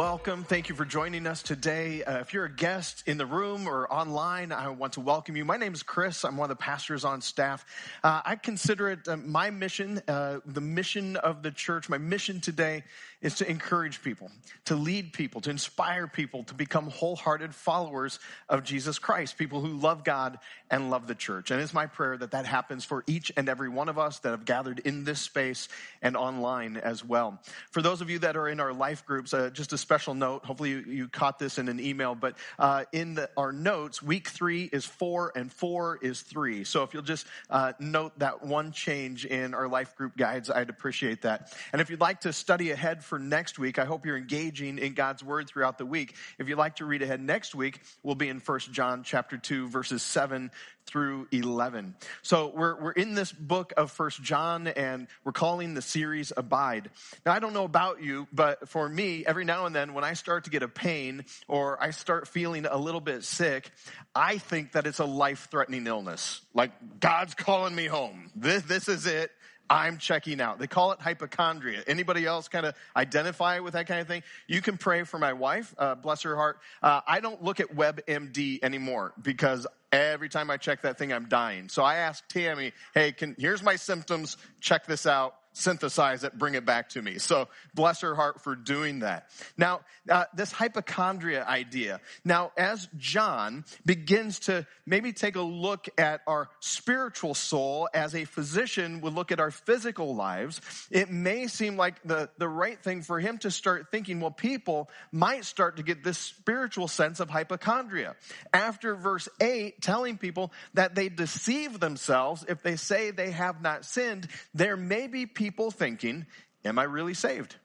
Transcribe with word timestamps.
Welcome. 0.00 0.44
Thank 0.44 0.70
you 0.70 0.74
for 0.74 0.86
joining 0.86 1.26
us 1.26 1.42
today. 1.42 2.02
Uh, 2.02 2.20
if 2.20 2.32
you're 2.32 2.46
a 2.46 2.50
guest 2.50 3.02
in 3.04 3.18
the 3.18 3.26
room 3.26 3.68
or 3.68 3.86
online, 3.92 4.50
I 4.50 4.70
want 4.70 4.94
to 4.94 5.00
welcome 5.02 5.36
you. 5.36 5.44
My 5.44 5.58
name 5.58 5.74
is 5.74 5.82
Chris. 5.82 6.24
I'm 6.24 6.38
one 6.38 6.50
of 6.50 6.56
the 6.56 6.62
pastors 6.62 7.04
on 7.04 7.20
staff. 7.20 7.66
Uh, 8.02 8.22
I 8.24 8.36
consider 8.36 8.88
it 8.88 9.06
uh, 9.06 9.18
my 9.18 9.50
mission, 9.50 10.00
uh, 10.08 10.38
the 10.46 10.62
mission 10.62 11.16
of 11.16 11.42
the 11.42 11.50
church. 11.50 11.90
My 11.90 11.98
mission 11.98 12.40
today 12.40 12.84
is 13.22 13.36
to 13.36 13.50
encourage 13.50 14.02
people, 14.02 14.30
to 14.64 14.74
lead 14.74 15.12
people, 15.12 15.40
to 15.42 15.50
inspire 15.50 16.06
people 16.06 16.44
to 16.44 16.54
become 16.54 16.88
wholehearted 16.88 17.54
followers 17.54 18.18
of 18.48 18.64
Jesus 18.64 18.98
Christ, 18.98 19.36
people 19.36 19.60
who 19.60 19.76
love 19.76 20.04
God 20.04 20.38
and 20.70 20.90
love 20.90 21.06
the 21.06 21.14
church. 21.14 21.50
And 21.50 21.60
it's 21.60 21.74
my 21.74 21.86
prayer 21.86 22.16
that 22.16 22.30
that 22.30 22.46
happens 22.46 22.84
for 22.84 23.04
each 23.06 23.30
and 23.36 23.48
every 23.48 23.68
one 23.68 23.88
of 23.88 23.98
us 23.98 24.20
that 24.20 24.30
have 24.30 24.44
gathered 24.44 24.78
in 24.80 25.04
this 25.04 25.20
space 25.20 25.68
and 26.00 26.16
online 26.16 26.76
as 26.76 27.04
well. 27.04 27.40
For 27.70 27.82
those 27.82 28.00
of 28.00 28.08
you 28.08 28.20
that 28.20 28.36
are 28.36 28.48
in 28.48 28.60
our 28.60 28.72
life 28.72 29.04
groups, 29.04 29.34
uh, 29.34 29.50
just 29.50 29.72
a 29.72 29.78
special 29.78 30.14
note. 30.14 30.44
Hopefully, 30.44 30.70
you, 30.70 30.84
you 30.86 31.08
caught 31.08 31.38
this 31.38 31.58
in 31.58 31.68
an 31.68 31.80
email, 31.80 32.14
but 32.14 32.36
uh, 32.58 32.84
in 32.92 33.14
the, 33.14 33.28
our 33.36 33.52
notes, 33.52 34.02
week 34.02 34.28
three 34.28 34.64
is 34.64 34.84
four 34.84 35.32
and 35.34 35.52
four 35.52 35.98
is 36.00 36.22
three. 36.22 36.64
So 36.64 36.84
if 36.84 36.94
you'll 36.94 37.02
just 37.02 37.26
uh, 37.50 37.72
note 37.78 38.18
that 38.18 38.42
one 38.42 38.72
change 38.72 39.26
in 39.26 39.54
our 39.54 39.68
life 39.68 39.96
group 39.96 40.16
guides, 40.16 40.50
I'd 40.50 40.70
appreciate 40.70 41.22
that. 41.22 41.52
And 41.72 41.82
if 41.82 41.90
you'd 41.90 42.00
like 42.00 42.20
to 42.20 42.32
study 42.32 42.70
ahead 42.70 43.04
for 43.10 43.18
next 43.18 43.58
week, 43.58 43.80
I 43.80 43.84
hope 43.84 44.06
you're 44.06 44.16
engaging 44.16 44.78
in 44.78 44.94
God's 44.94 45.24
word 45.24 45.48
throughout 45.48 45.78
the 45.78 45.84
week. 45.84 46.14
If 46.38 46.48
you'd 46.48 46.56
like 46.56 46.76
to 46.76 46.84
read 46.84 47.02
ahead 47.02 47.20
next 47.20 47.56
week, 47.56 47.80
we'll 48.04 48.14
be 48.14 48.28
in 48.28 48.38
First 48.38 48.70
John 48.72 49.02
chapter 49.02 49.36
two, 49.36 49.68
verses 49.68 50.00
seven 50.00 50.52
through 50.86 51.28
11. 51.32 51.94
So 52.22 52.52
we're, 52.54 52.80
we're 52.80 52.92
in 52.92 53.14
this 53.14 53.32
book 53.32 53.72
of 53.76 53.90
First 53.90 54.22
John 54.22 54.68
and 54.68 55.08
we're 55.24 55.32
calling 55.32 55.74
the 55.74 55.82
series 55.82 56.32
Abide. 56.36 56.90
Now, 57.26 57.32
I 57.32 57.40
don't 57.40 57.52
know 57.52 57.64
about 57.64 58.02
you, 58.02 58.26
but 58.32 58.68
for 58.68 58.88
me, 58.88 59.24
every 59.26 59.44
now 59.44 59.66
and 59.66 59.74
then 59.74 59.94
when 59.94 60.04
I 60.04 60.14
start 60.14 60.44
to 60.44 60.50
get 60.50 60.62
a 60.62 60.68
pain 60.68 61.24
or 61.48 61.82
I 61.82 61.90
start 61.90 62.28
feeling 62.28 62.64
a 62.66 62.78
little 62.78 63.00
bit 63.00 63.24
sick, 63.24 63.70
I 64.14 64.38
think 64.38 64.72
that 64.72 64.86
it's 64.86 65.00
a 65.00 65.04
life 65.04 65.48
threatening 65.50 65.86
illness. 65.86 66.40
Like 66.54 66.72
God's 67.00 67.34
calling 67.34 67.74
me 67.74 67.86
home. 67.86 68.30
This, 68.34 68.62
this 68.62 68.88
is 68.88 69.06
it. 69.06 69.30
I'm 69.70 69.98
checking 69.98 70.40
out. 70.40 70.58
They 70.58 70.66
call 70.66 70.90
it 70.90 71.00
hypochondria. 71.00 71.84
Anybody 71.86 72.26
else 72.26 72.48
kind 72.48 72.66
of 72.66 72.74
identify 72.96 73.60
with 73.60 73.74
that 73.74 73.86
kind 73.86 74.00
of 74.00 74.08
thing? 74.08 74.24
You 74.48 74.60
can 74.60 74.76
pray 74.76 75.04
for 75.04 75.18
my 75.18 75.32
wife, 75.32 75.72
uh, 75.78 75.94
bless 75.94 76.22
her 76.22 76.34
heart. 76.34 76.58
Uh, 76.82 77.02
I 77.06 77.20
don't 77.20 77.40
look 77.40 77.60
at 77.60 77.74
WebMD 77.74 78.58
anymore 78.64 79.12
because 79.22 79.68
every 79.92 80.28
time 80.28 80.50
I 80.50 80.56
check 80.56 80.82
that 80.82 80.98
thing, 80.98 81.12
I'm 81.12 81.28
dying. 81.28 81.68
So 81.68 81.84
I 81.84 81.96
asked 81.96 82.28
Tammy, 82.28 82.72
hey, 82.94 83.12
can, 83.12 83.36
here's 83.38 83.62
my 83.62 83.76
symptoms. 83.76 84.36
Check 84.60 84.86
this 84.86 85.06
out 85.06 85.36
synthesize 85.52 86.24
it, 86.24 86.38
bring 86.38 86.54
it 86.54 86.64
back 86.64 86.90
to 86.90 87.02
me. 87.02 87.18
So 87.18 87.48
bless 87.74 88.00
her 88.00 88.14
heart 88.14 88.40
for 88.40 88.54
doing 88.54 89.00
that. 89.00 89.30
Now, 89.56 89.80
uh, 90.08 90.24
this 90.34 90.52
hypochondria 90.52 91.44
idea. 91.44 92.00
Now, 92.24 92.52
as 92.56 92.88
John 92.96 93.64
begins 93.84 94.40
to 94.40 94.66
maybe 94.86 95.12
take 95.12 95.36
a 95.36 95.42
look 95.42 95.88
at 95.98 96.20
our 96.26 96.48
spiritual 96.60 97.34
soul 97.34 97.88
as 97.92 98.14
a 98.14 98.24
physician 98.24 99.00
would 99.00 99.14
look 99.14 99.32
at 99.32 99.40
our 99.40 99.50
physical 99.50 100.14
lives, 100.14 100.60
it 100.90 101.10
may 101.10 101.46
seem 101.46 101.76
like 101.76 102.02
the, 102.04 102.30
the 102.38 102.48
right 102.48 102.80
thing 102.82 103.02
for 103.02 103.20
him 103.20 103.38
to 103.38 103.50
start 103.50 103.90
thinking, 103.90 104.20
well, 104.20 104.30
people 104.30 104.88
might 105.12 105.44
start 105.44 105.76
to 105.76 105.82
get 105.82 106.02
this 106.04 106.18
spiritual 106.18 106.88
sense 106.88 107.20
of 107.20 107.28
hypochondria. 107.28 108.16
After 108.52 108.94
verse 108.94 109.28
8 109.40 109.80
telling 109.80 110.18
people 110.18 110.52
that 110.74 110.94
they 110.94 111.08
deceive 111.08 111.80
themselves 111.80 112.44
if 112.48 112.62
they 112.62 112.76
say 112.76 113.10
they 113.10 113.30
have 113.30 113.62
not 113.62 113.84
sinned, 113.84 114.28
there 114.54 114.76
may 114.76 115.06
be 115.06 115.26
people 115.40 115.70
thinking, 115.70 116.26
Am 116.66 116.78
I 116.78 116.82
really 116.82 117.14
saved? 117.14 117.56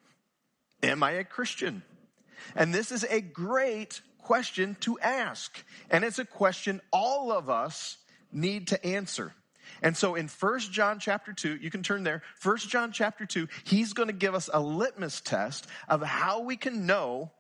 Am 0.82 1.04
I 1.04 1.12
a 1.12 1.26
Christian? 1.26 1.84
And 2.56 2.74
this 2.74 2.90
is 2.90 3.04
a 3.04 3.20
great 3.20 4.00
question 4.20 4.78
to 4.80 4.98
ask. 5.00 5.62
And 5.92 6.06
it's 6.06 6.18
a 6.18 6.24
question 6.24 6.80
all 6.94 7.34
of 7.34 7.50
us 7.50 7.98
need 8.32 8.68
to 8.68 8.86
answer. 8.86 9.34
And 9.82 9.98
so 9.98 10.16
in 10.16 10.30
1 10.30 10.60
John 10.72 11.00
chapter 11.00 11.34
2, 11.34 11.58
you 11.58 11.70
can 11.70 11.84
turn 11.84 12.04
there, 12.04 12.24
1 12.42 12.58
John 12.60 12.94
chapter 12.94 13.26
2, 13.26 13.50
he's 13.66 13.92
going 13.92 14.08
to 14.08 14.14
give 14.14 14.36
us 14.36 14.50
a 14.54 14.62
litmus 14.62 15.20
test 15.20 15.68
of 15.90 16.02
how 16.02 16.40
we 16.40 16.56
can 16.56 16.86
know 16.86 17.32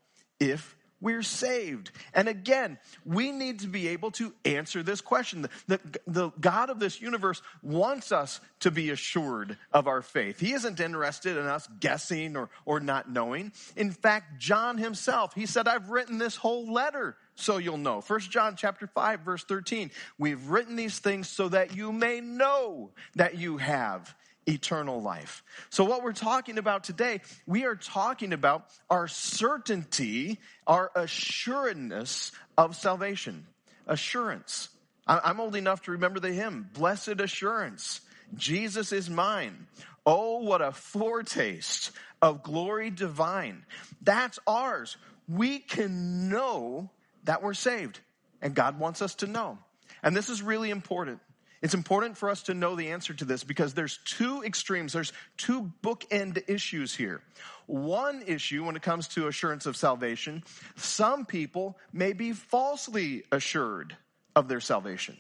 if 0.41 0.74
we're 1.01 1.23
saved. 1.23 1.91
And 2.13 2.27
again, 2.27 2.79
we 3.05 3.31
need 3.31 3.59
to 3.59 3.67
be 3.67 3.89
able 3.89 4.11
to 4.11 4.33
answer 4.43 4.81
this 4.81 5.01
question. 5.01 5.43
The, 5.43 5.49
the, 5.67 5.79
the, 6.07 6.29
God 6.39 6.69
of 6.69 6.79
this 6.79 7.01
universe 7.01 7.41
wants 7.61 8.11
us 8.11 8.39
to 8.61 8.71
be 8.71 8.89
assured 8.89 9.57
of 9.71 9.87
our 9.87 10.01
faith. 10.01 10.39
He 10.39 10.53
isn't 10.53 10.79
interested 10.79 11.37
in 11.37 11.45
us 11.45 11.67
guessing 11.79 12.37
or, 12.37 12.49
or 12.65 12.79
not 12.79 13.11
knowing. 13.11 13.51
In 13.75 13.91
fact, 13.91 14.39
John 14.39 14.77
himself, 14.77 15.33
he 15.33 15.45
said, 15.45 15.67
I've 15.67 15.89
written 15.89 16.17
this 16.17 16.35
whole 16.35 16.71
letter 16.71 17.17
so 17.35 17.57
you'll 17.57 17.77
know. 17.77 18.01
First 18.01 18.31
John 18.31 18.55
chapter 18.55 18.87
5 18.87 19.19
verse 19.19 19.43
13. 19.43 19.91
We've 20.17 20.47
written 20.47 20.75
these 20.75 20.99
things 20.99 21.27
so 21.27 21.49
that 21.49 21.75
you 21.75 21.91
may 21.91 22.21
know 22.21 22.91
that 23.15 23.37
you 23.37 23.57
have 23.57 24.15
eternal 24.47 25.01
life. 25.01 25.43
So 25.69 25.83
what 25.83 26.03
we're 26.03 26.13
talking 26.13 26.57
about 26.57 26.83
today, 26.83 27.21
we 27.47 27.65
are 27.65 27.75
talking 27.75 28.33
about 28.33 28.65
our 28.89 29.07
certainty, 29.07 30.39
our 30.67 30.91
assuredness 30.95 32.31
of 32.57 32.75
salvation. 32.75 33.47
Assurance. 33.87 34.69
I'm 35.07 35.39
old 35.39 35.55
enough 35.55 35.83
to 35.83 35.91
remember 35.91 36.19
the 36.19 36.33
hymn, 36.33 36.69
Blessed 36.73 37.19
Assurance. 37.19 38.01
Jesus 38.35 38.91
is 38.91 39.09
mine. 39.09 39.67
Oh, 40.05 40.39
what 40.39 40.61
a 40.61 40.71
foretaste 40.71 41.91
of 42.21 42.41
glory 42.41 42.89
divine. 42.89 43.63
That's 44.01 44.39
ours. 44.47 44.97
We 45.27 45.59
can 45.59 46.29
know 46.29 46.89
that 47.23 47.43
we're 47.43 47.53
saved. 47.53 47.99
And 48.41 48.53
God 48.53 48.79
wants 48.79 49.01
us 49.01 49.15
to 49.15 49.27
know. 49.27 49.57
And 50.03 50.15
this 50.15 50.29
is 50.29 50.41
really 50.41 50.69
important. 50.69 51.19
It's 51.65 51.73
important 51.73 52.15
for 52.15 52.29
us 52.29 52.43
to 52.43 52.53
know 52.53 52.75
the 52.75 52.91
answer 52.91 53.11
to 53.15 53.25
this 53.25 53.43
because 53.43 53.73
there's 53.73 53.97
two 54.05 54.43
extremes. 54.43 54.93
There's 54.93 55.11
two 55.35 55.71
bookend 55.81 56.47
issues 56.47 56.93
here. 56.93 57.23
One 57.65 58.21
issue 58.27 58.63
when 58.63 58.75
it 58.75 58.83
comes 58.83 59.07
to 59.07 59.25
assurance 59.25 59.65
of 59.65 59.75
salvation, 59.75 60.43
some 60.75 61.25
people 61.25 61.75
may 61.91 62.13
be 62.13 62.33
falsely 62.33 63.23
assured 63.31 63.97
of 64.35 64.47
their 64.47 64.59
salvation. 64.59 65.17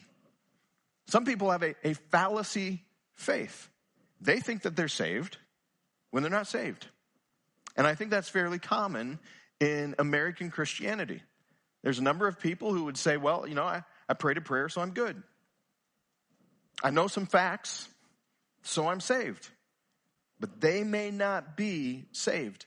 Some 1.07 1.25
people 1.25 1.49
have 1.49 1.63
a, 1.63 1.73
a 1.83 1.95
fallacy 1.95 2.83
faith. 3.15 3.67
They 4.21 4.39
think 4.39 4.61
that 4.61 4.75
they're 4.75 4.87
saved 4.87 5.39
when 6.11 6.21
they're 6.21 6.31
not 6.31 6.45
saved. 6.45 6.85
And 7.75 7.87
I 7.87 7.95
think 7.95 8.11
that's 8.11 8.29
fairly 8.29 8.59
common 8.59 9.17
in 9.59 9.95
American 9.97 10.51
Christianity. 10.51 11.23
There's 11.81 11.97
a 11.97 12.03
number 12.03 12.27
of 12.27 12.39
people 12.39 12.71
who 12.71 12.83
would 12.83 12.97
say, 12.97 13.17
well, 13.17 13.47
you 13.47 13.55
know, 13.55 13.63
I, 13.63 13.81
I 14.07 14.13
prayed 14.13 14.37
a 14.37 14.41
prayer, 14.41 14.69
so 14.69 14.81
I'm 14.81 14.91
good. 14.91 15.23
I 16.83 16.89
know 16.89 17.07
some 17.07 17.25
facts, 17.25 17.87
so 18.63 18.87
I'm 18.87 18.99
saved. 18.99 19.49
But 20.39 20.61
they 20.61 20.83
may 20.83 21.11
not 21.11 21.55
be 21.55 22.05
saved. 22.11 22.65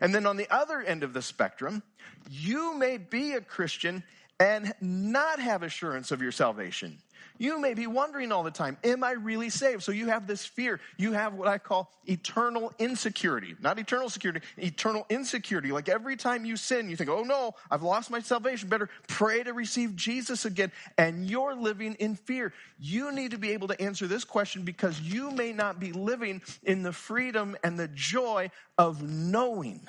And 0.00 0.14
then 0.14 0.26
on 0.26 0.36
the 0.36 0.52
other 0.52 0.80
end 0.80 1.02
of 1.02 1.12
the 1.12 1.22
spectrum, 1.22 1.82
you 2.30 2.74
may 2.74 2.96
be 2.96 3.32
a 3.32 3.40
Christian 3.40 4.02
and 4.40 4.74
not 4.80 5.38
have 5.40 5.62
assurance 5.62 6.10
of 6.10 6.22
your 6.22 6.32
salvation. 6.32 6.98
You 7.38 7.60
may 7.60 7.74
be 7.74 7.86
wondering 7.86 8.32
all 8.32 8.42
the 8.42 8.50
time, 8.50 8.76
am 8.84 9.04
I 9.04 9.12
really 9.12 9.50
saved? 9.50 9.82
So 9.82 9.92
you 9.92 10.08
have 10.08 10.26
this 10.26 10.44
fear. 10.44 10.80
You 10.96 11.12
have 11.12 11.34
what 11.34 11.48
I 11.48 11.58
call 11.58 11.90
eternal 12.06 12.72
insecurity. 12.78 13.54
Not 13.60 13.78
eternal 13.78 14.08
security, 14.08 14.40
eternal 14.56 15.06
insecurity. 15.10 15.72
Like 15.72 15.88
every 15.88 16.16
time 16.16 16.44
you 16.44 16.56
sin, 16.56 16.88
you 16.88 16.96
think, 16.96 17.10
oh 17.10 17.22
no, 17.22 17.54
I've 17.70 17.82
lost 17.82 18.10
my 18.10 18.20
salvation. 18.20 18.68
Better 18.68 18.88
pray 19.08 19.42
to 19.42 19.52
receive 19.52 19.96
Jesus 19.96 20.44
again. 20.44 20.72
And 20.98 21.28
you're 21.28 21.54
living 21.54 21.94
in 21.94 22.16
fear. 22.16 22.52
You 22.78 23.12
need 23.12 23.32
to 23.32 23.38
be 23.38 23.50
able 23.50 23.68
to 23.68 23.80
answer 23.80 24.06
this 24.06 24.24
question 24.24 24.62
because 24.62 25.00
you 25.00 25.30
may 25.30 25.52
not 25.52 25.78
be 25.80 25.92
living 25.92 26.42
in 26.62 26.82
the 26.82 26.92
freedom 26.92 27.56
and 27.62 27.78
the 27.78 27.88
joy 27.88 28.50
of 28.78 29.02
knowing 29.02 29.80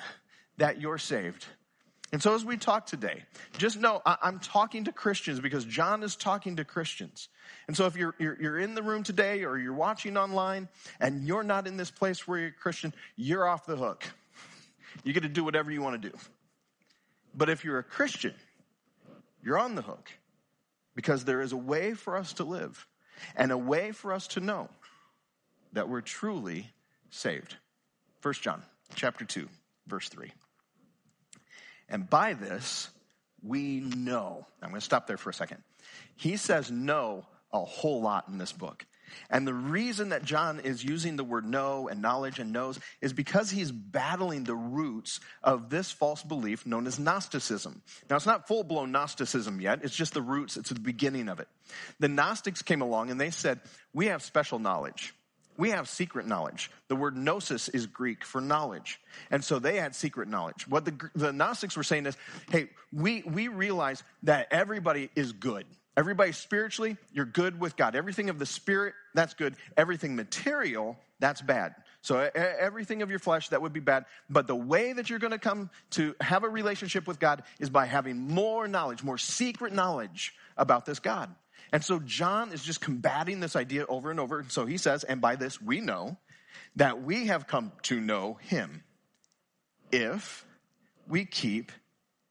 that 0.58 0.80
you're 0.80 0.98
saved. 0.98 1.46
And 2.10 2.22
so 2.22 2.34
as 2.34 2.42
we 2.44 2.56
talk 2.56 2.86
today, 2.86 3.24
just 3.58 3.78
know 3.78 4.00
I'm 4.04 4.38
talking 4.38 4.84
to 4.84 4.92
Christians 4.92 5.40
because 5.40 5.66
John 5.66 6.02
is 6.02 6.16
talking 6.16 6.56
to 6.56 6.64
Christians. 6.64 7.28
And 7.66 7.76
so 7.76 7.84
if 7.84 7.96
you're, 7.96 8.14
you're, 8.18 8.40
you're, 8.40 8.58
in 8.58 8.74
the 8.74 8.82
room 8.82 9.02
today 9.02 9.44
or 9.44 9.58
you're 9.58 9.74
watching 9.74 10.16
online 10.16 10.68
and 11.00 11.26
you're 11.26 11.42
not 11.42 11.66
in 11.66 11.76
this 11.76 11.90
place 11.90 12.26
where 12.26 12.38
you're 12.38 12.48
a 12.48 12.52
Christian, 12.52 12.94
you're 13.16 13.46
off 13.46 13.66
the 13.66 13.76
hook. 13.76 14.04
You 15.04 15.12
get 15.12 15.22
to 15.24 15.28
do 15.28 15.44
whatever 15.44 15.70
you 15.70 15.82
want 15.82 16.00
to 16.00 16.08
do. 16.10 16.16
But 17.34 17.50
if 17.50 17.62
you're 17.62 17.78
a 17.78 17.84
Christian, 17.84 18.34
you're 19.42 19.58
on 19.58 19.74
the 19.74 19.82
hook 19.82 20.10
because 20.94 21.26
there 21.26 21.42
is 21.42 21.52
a 21.52 21.56
way 21.56 21.92
for 21.92 22.16
us 22.16 22.32
to 22.34 22.44
live. 22.44 22.86
and 23.36 23.52
a 23.52 23.58
way 23.58 23.92
for 23.92 24.12
us 24.12 24.28
to 24.28 24.40
know 24.40 24.68
that 25.72 25.88
we're 25.88 26.00
truly 26.00 26.70
saved. 27.10 27.56
1 28.22 28.34
John 28.34 28.62
chapter 28.94 29.24
2, 29.24 29.48
verse 29.86 30.08
3. 30.08 30.30
And 31.88 32.08
by 32.08 32.34
this, 32.34 32.88
we 33.42 33.80
know. 33.80 34.46
I'm 34.62 34.70
going 34.70 34.80
to 34.80 34.84
stop 34.84 35.06
there 35.06 35.16
for 35.16 35.30
a 35.30 35.34
second. 35.34 35.62
He 36.16 36.36
says 36.36 36.70
know 36.70 37.26
a 37.52 37.64
whole 37.64 38.02
lot 38.02 38.28
in 38.28 38.38
this 38.38 38.52
book. 38.52 38.84
And 39.30 39.46
the 39.46 39.54
reason 39.54 40.10
that 40.10 40.24
John 40.24 40.60
is 40.60 40.84
using 40.84 41.16
the 41.16 41.24
word 41.24 41.46
know 41.46 41.88
and 41.88 42.02
knowledge 42.02 42.38
and 42.38 42.52
knows 42.52 42.78
is 43.00 43.12
because 43.12 43.50
he's 43.50 43.72
battling 43.72 44.44
the 44.44 44.54
roots 44.54 45.20
of 45.42 45.70
this 45.70 45.90
false 45.90 46.22
belief 46.22 46.66
known 46.66 46.86
as 46.86 46.98
Gnosticism. 46.98 47.82
Now, 48.08 48.16
it's 48.16 48.26
not 48.26 48.48
full 48.48 48.64
blown 48.64 48.92
Gnosticism 48.92 49.60
yet, 49.60 49.80
it's 49.82 49.96
just 49.96 50.14
the 50.14 50.22
roots, 50.22 50.56
it's 50.56 50.70
the 50.70 50.80
beginning 50.80 51.28
of 51.28 51.40
it. 51.40 51.48
The 51.98 52.08
Gnostics 52.08 52.62
came 52.62 52.82
along 52.82 53.10
and 53.10 53.20
they 53.20 53.30
said, 53.30 53.60
We 53.92 54.06
have 54.06 54.22
special 54.22 54.58
knowledge. 54.58 55.14
We 55.58 55.70
have 55.70 55.88
secret 55.88 56.26
knowledge. 56.26 56.70
The 56.86 56.96
word 56.96 57.16
gnosis 57.16 57.68
is 57.68 57.86
Greek 57.86 58.24
for 58.24 58.40
knowledge. 58.40 59.00
And 59.30 59.44
so 59.44 59.58
they 59.58 59.76
had 59.76 59.94
secret 59.94 60.28
knowledge. 60.28 60.68
What 60.68 60.84
the, 60.84 61.10
the 61.16 61.32
Gnostics 61.32 61.76
were 61.76 61.82
saying 61.82 62.06
is, 62.06 62.16
hey, 62.50 62.68
we, 62.92 63.22
we 63.22 63.48
realize 63.48 64.04
that 64.22 64.46
everybody 64.52 65.10
is 65.16 65.32
good. 65.32 65.66
Everybody 65.96 66.30
spiritually, 66.30 66.96
you're 67.12 67.26
good 67.26 67.58
with 67.58 67.76
God. 67.76 67.96
Everything 67.96 68.30
of 68.30 68.38
the 68.38 68.46
spirit, 68.46 68.94
that's 69.14 69.34
good. 69.34 69.56
Everything 69.76 70.14
material, 70.14 70.96
that's 71.18 71.42
bad. 71.42 71.74
So 72.02 72.30
everything 72.34 73.02
of 73.02 73.10
your 73.10 73.18
flesh, 73.18 73.48
that 73.48 73.60
would 73.60 73.72
be 73.72 73.80
bad. 73.80 74.04
But 74.30 74.46
the 74.46 74.54
way 74.54 74.92
that 74.92 75.10
you're 75.10 75.18
going 75.18 75.32
to 75.32 75.38
come 75.38 75.70
to 75.90 76.14
have 76.20 76.44
a 76.44 76.48
relationship 76.48 77.08
with 77.08 77.18
God 77.18 77.42
is 77.58 77.68
by 77.68 77.86
having 77.86 78.16
more 78.16 78.68
knowledge, 78.68 79.02
more 79.02 79.18
secret 79.18 79.72
knowledge 79.72 80.34
about 80.56 80.86
this 80.86 81.00
God. 81.00 81.34
And 81.72 81.84
so 81.84 81.98
John 82.00 82.52
is 82.52 82.62
just 82.62 82.80
combating 82.80 83.40
this 83.40 83.56
idea 83.56 83.84
over 83.86 84.10
and 84.10 84.18
over. 84.18 84.40
And 84.40 84.50
So 84.50 84.66
he 84.66 84.78
says, 84.78 85.04
and 85.04 85.20
by 85.20 85.36
this 85.36 85.60
we 85.60 85.80
know 85.80 86.16
that 86.76 87.02
we 87.02 87.26
have 87.26 87.46
come 87.46 87.72
to 87.82 88.00
know 88.00 88.34
him 88.40 88.82
if 89.92 90.44
we 91.06 91.24
keep 91.24 91.72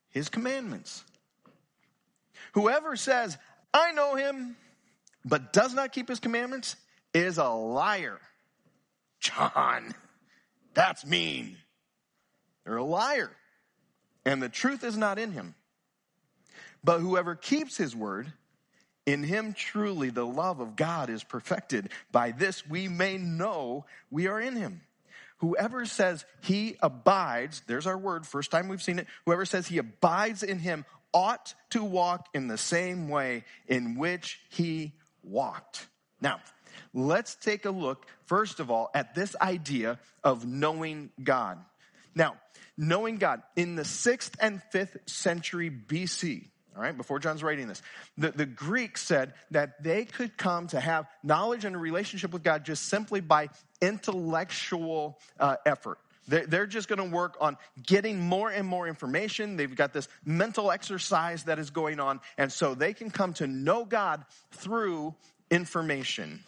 his 0.10 0.30
commandments. 0.30 1.04
Whoever 2.54 2.96
says, 2.96 3.38
I 3.74 3.92
know 3.92 4.16
him, 4.16 4.56
but 5.26 5.54
does 5.54 5.74
not 5.74 5.92
keep 5.92 6.08
his 6.08 6.20
commandments 6.20 6.76
is 7.14 7.38
a 7.38 7.50
liar. 7.50 8.20
John, 9.20 9.94
that's 10.74 11.06
mean. 11.06 11.58
They're 12.64 12.78
a 12.78 12.84
liar. 12.84 13.32
And 14.26 14.42
the 14.42 14.50
truth 14.50 14.84
is 14.84 14.98
not 14.98 15.20
in 15.20 15.32
him. 15.32 15.56
But 16.84 17.00
whoever 17.00 17.36
keeps 17.36 17.78
his 17.78 17.96
word, 17.96 18.32
in 19.08 19.24
him 19.24 19.54
truly 19.54 20.12
the 20.12 20.26
love 20.26 20.60
of 20.60 20.76
God 20.76 21.10
is 21.10 21.24
perfected. 21.24 21.90
By 22.12 22.32
this 22.32 22.68
we 22.68 22.88
may 22.88 23.18
know 23.18 23.86
we 24.12 24.28
are 24.28 24.40
in 24.40 24.56
him. 24.56 24.82
Whoever 25.38 25.86
says 25.86 26.26
he 26.42 26.76
abides, 26.82 27.64
there's 27.68 27.88
our 27.88 27.98
word, 27.98 28.28
first 28.28 28.52
time 28.52 28.68
we've 28.68 28.82
seen 28.82 29.00
it. 29.00 29.08
Whoever 29.26 29.46
says 29.46 29.68
he 29.68 29.78
abides 29.78 30.44
in 30.44 30.60
him 30.60 30.84
ought 31.14 31.54
to 31.70 31.84
walk 31.84 32.28
in 32.34 32.48
the 32.48 32.58
same 32.58 33.08
way 33.08 33.44
in 33.68 33.96
which 33.96 34.40
he 34.50 34.94
walked. 35.24 35.88
Now, 36.20 36.42
let's 36.94 37.36
take 37.36 37.66
a 37.66 37.72
look, 37.72 38.06
first 38.26 38.60
of 38.60 38.70
all, 38.70 38.90
at 38.94 39.16
this 39.16 39.36
idea 39.40 40.00
of 40.24 40.46
knowing 40.46 41.12
God. 41.24 41.60
Now, 42.14 42.36
knowing 42.78 43.18
God 43.18 43.42
in 43.56 43.76
the 43.76 43.86
sixth 43.86 44.36
and 44.40 44.62
fifth 44.72 44.98
century 45.06 45.70
BC, 45.70 46.50
all 46.78 46.84
right, 46.84 46.96
before 46.96 47.18
John's 47.18 47.42
writing 47.42 47.68
this, 47.68 47.82
the, 48.20 48.30
the 48.30 48.46
Greeks 48.46 49.02
said 49.02 49.34
that 49.50 49.84
they 49.84 50.06
could 50.06 50.38
come 50.38 50.68
to 50.68 50.80
have 50.80 51.08
knowledge 51.24 51.66
and 51.66 51.76
a 51.76 51.80
relationship 51.80 52.32
with 52.32 52.44
God 52.44 52.64
just 52.66 52.88
simply 52.88 53.20
by 53.20 53.50
intellectual 53.82 55.18
uh, 55.40 55.56
effort. 55.66 55.98
They're 56.28 56.68
just 56.68 56.90
going 56.90 57.00
to 57.00 57.16
work 57.16 57.38
on 57.40 57.58
getting 57.82 58.20
more 58.20 58.50
and 58.52 58.68
more 58.68 58.86
information. 58.86 59.56
They've 59.56 59.74
got 59.74 59.94
this 59.94 60.10
mental 60.26 60.72
exercise 60.72 61.46
that 61.46 61.58
is 61.58 61.70
going 61.70 62.02
on. 62.02 62.20
And 62.38 62.52
so 62.52 62.76
they 62.76 62.94
can 62.94 63.10
come 63.10 63.34
to 63.36 63.48
know 63.48 63.86
God 63.86 64.26
through 64.52 65.16
information, 65.50 66.42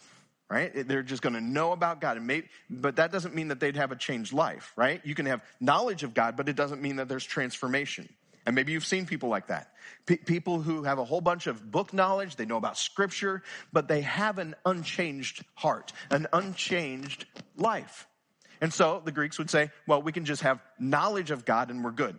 right? 0.50 0.86
They're 0.86 1.02
just 1.02 1.22
going 1.22 1.32
to 1.32 1.40
know 1.40 1.72
about 1.72 2.02
God. 2.02 2.18
And 2.18 2.26
maybe, 2.26 2.48
but 2.68 2.96
that 2.96 3.10
doesn't 3.10 3.34
mean 3.34 3.48
that 3.48 3.58
they'd 3.58 3.76
have 3.76 3.90
a 3.90 3.96
changed 3.96 4.34
life, 4.34 4.74
right? 4.76 5.00
You 5.02 5.14
can 5.14 5.24
have 5.24 5.42
knowledge 5.60 6.02
of 6.02 6.12
God, 6.12 6.36
but 6.36 6.50
it 6.50 6.56
doesn't 6.56 6.82
mean 6.82 6.96
that 6.96 7.08
there's 7.08 7.24
transformation. 7.24 8.06
And 8.46 8.54
maybe 8.54 8.72
you've 8.72 8.86
seen 8.86 9.06
people 9.06 9.28
like 9.28 9.48
that. 9.48 9.72
P- 10.06 10.16
people 10.16 10.60
who 10.62 10.84
have 10.84 10.98
a 10.98 11.04
whole 11.04 11.20
bunch 11.20 11.46
of 11.46 11.70
book 11.70 11.92
knowledge, 11.92 12.36
they 12.36 12.46
know 12.46 12.56
about 12.56 12.78
scripture, 12.78 13.42
but 13.72 13.88
they 13.88 14.00
have 14.00 14.38
an 14.38 14.54
unchanged 14.64 15.44
heart, 15.54 15.92
an 16.10 16.26
unchanged 16.32 17.26
life. 17.56 18.06
And 18.60 18.72
so 18.72 19.02
the 19.04 19.12
Greeks 19.12 19.38
would 19.38 19.50
say, 19.50 19.70
well, 19.86 20.02
we 20.02 20.12
can 20.12 20.24
just 20.24 20.42
have 20.42 20.60
knowledge 20.78 21.30
of 21.30 21.44
God 21.44 21.70
and 21.70 21.84
we're 21.84 21.92
good. 21.92 22.16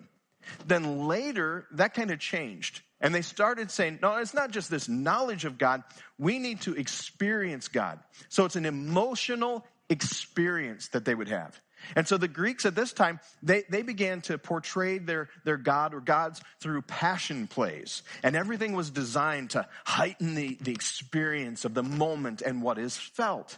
Then 0.65 1.07
later, 1.07 1.67
that 1.73 1.93
kind 1.93 2.11
of 2.11 2.19
changed. 2.19 2.81
And 2.99 3.13
they 3.13 3.21
started 3.21 3.71
saying, 3.71 3.99
no, 4.01 4.17
it's 4.17 4.33
not 4.33 4.51
just 4.51 4.69
this 4.69 4.87
knowledge 4.87 5.45
of 5.45 5.57
God. 5.57 5.83
We 6.19 6.39
need 6.39 6.61
to 6.61 6.75
experience 6.75 7.67
God. 7.67 7.99
So 8.29 8.45
it's 8.45 8.55
an 8.55 8.65
emotional 8.65 9.65
experience 9.89 10.89
that 10.89 11.05
they 11.05 11.15
would 11.15 11.29
have. 11.29 11.59
And 11.95 12.07
so 12.07 12.17
the 12.17 12.27
Greeks 12.27 12.65
at 12.65 12.75
this 12.75 12.93
time, 12.93 13.19
they, 13.41 13.63
they 13.69 13.81
began 13.81 14.21
to 14.21 14.37
portray 14.37 14.97
their, 14.97 15.29
their 15.43 15.57
God 15.57 15.93
or 15.93 16.01
gods 16.01 16.41
through 16.59 16.83
passion 16.83 17.47
plays. 17.47 18.03
And 18.23 18.35
everything 18.35 18.73
was 18.73 18.89
designed 18.89 19.51
to 19.51 19.67
heighten 19.85 20.35
the, 20.35 20.57
the 20.61 20.71
experience 20.71 21.65
of 21.65 21.73
the 21.73 21.83
moment 21.83 22.41
and 22.41 22.61
what 22.61 22.77
is 22.77 22.97
felt. 22.97 23.57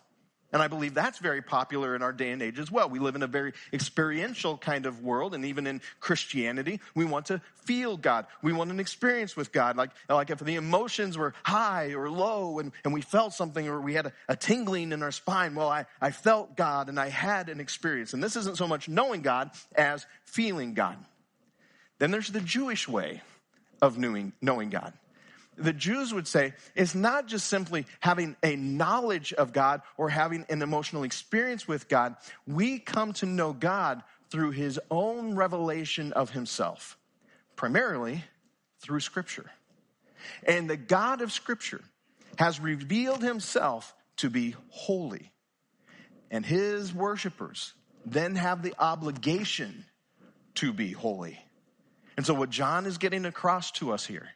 And 0.54 0.62
I 0.62 0.68
believe 0.68 0.94
that's 0.94 1.18
very 1.18 1.42
popular 1.42 1.96
in 1.96 2.04
our 2.04 2.14
day 2.14 2.30
and 2.30 2.40
age 2.40 2.60
as 2.60 2.72
well. 2.72 2.88
We 2.88 3.00
live 3.00 3.16
in 3.16 3.24
a 3.24 3.28
very 3.28 3.54
experiential 3.74 4.56
kind 4.56 4.86
of 4.86 5.02
world, 5.04 5.34
and 5.34 5.44
even 5.46 5.66
in 5.66 5.82
Christianity, 6.00 6.80
we 6.94 7.06
want 7.06 7.26
to 7.26 7.42
feel 7.56 7.98
God. 7.98 8.28
We 8.44 8.54
want 8.54 8.70
an 8.70 8.80
experience 8.80 9.36
with 9.36 9.52
God. 9.52 9.78
Like, 9.78 9.90
like 10.08 10.30
if 10.30 10.38
the 10.38 10.54
emotions 10.54 11.18
were 11.18 11.34
high 11.42 11.94
or 11.94 12.08
low 12.08 12.60
and, 12.60 12.72
and 12.86 12.94
we 12.94 13.02
felt 13.02 13.34
something 13.34 13.68
or 13.68 13.82
we 13.82 13.96
had 13.96 14.06
a, 14.06 14.14
a 14.30 14.36
tingling 14.36 14.92
in 14.92 15.02
our 15.02 15.12
spine, 15.12 15.56
well, 15.56 15.70
I, 15.70 15.88
I 16.00 16.12
felt 16.12 16.56
God 16.56 16.88
and 16.88 17.00
I 17.00 17.10
had 17.10 17.50
an 17.50 17.60
experience. 17.60 18.14
And 18.14 18.24
this 18.24 18.36
isn't 18.36 18.58
so 18.58 18.68
much 18.68 18.88
knowing 18.88 19.24
God 19.24 19.50
as 19.76 20.06
feeling 20.24 20.76
God. 20.76 20.98
Then 21.98 22.12
there's 22.12 22.30
the 22.30 22.42
Jewish 22.42 22.88
way 22.88 23.22
of 23.82 23.98
knowing, 23.98 24.34
knowing 24.40 24.70
God 24.70 24.94
the 25.58 25.74
Jews 25.74 26.14
would 26.14 26.28
say 26.28 26.54
it's 26.76 26.96
not 26.96 27.28
just 27.28 27.48
simply 27.48 27.86
having 28.00 28.36
a 28.44 28.56
knowledge 28.56 29.34
of 29.34 29.54
God 29.54 29.82
or 29.98 30.10
having 30.10 30.46
an 30.50 30.62
emotional 30.62 31.04
experience 31.04 31.68
with 31.68 31.88
God. 31.88 32.16
We 32.48 32.80
come 32.80 33.14
to 33.14 33.26
know 33.26 33.54
God 33.54 34.04
through 34.30 34.52
his 34.52 34.80
own 34.90 35.36
revelation 35.36 36.14
of 36.14 36.32
himself, 36.32 36.98
primarily 37.56 38.24
through 38.80 39.00
Scripture. 39.00 39.50
And 40.48 40.70
the 40.70 40.78
God 40.78 41.22
of 41.22 41.32
Scripture 41.32 41.82
has 42.38 42.60
revealed 42.60 43.22
himself 43.22 43.94
to 44.18 44.30
be 44.30 44.56
holy. 44.70 45.32
And 46.32 46.46
his 46.46 46.94
worshipers 46.94 47.74
then 48.06 48.36
have 48.36 48.64
the 48.64 48.74
obligation 48.80 49.86
to 50.56 50.74
be 50.74 50.92
holy. 50.92 51.40
And 52.18 52.26
so, 52.26 52.34
what 52.34 52.50
John 52.50 52.86
is 52.86 52.98
getting 52.98 53.26
across 53.26 53.72
to 53.74 53.92
us 53.92 54.06
here 54.06 54.30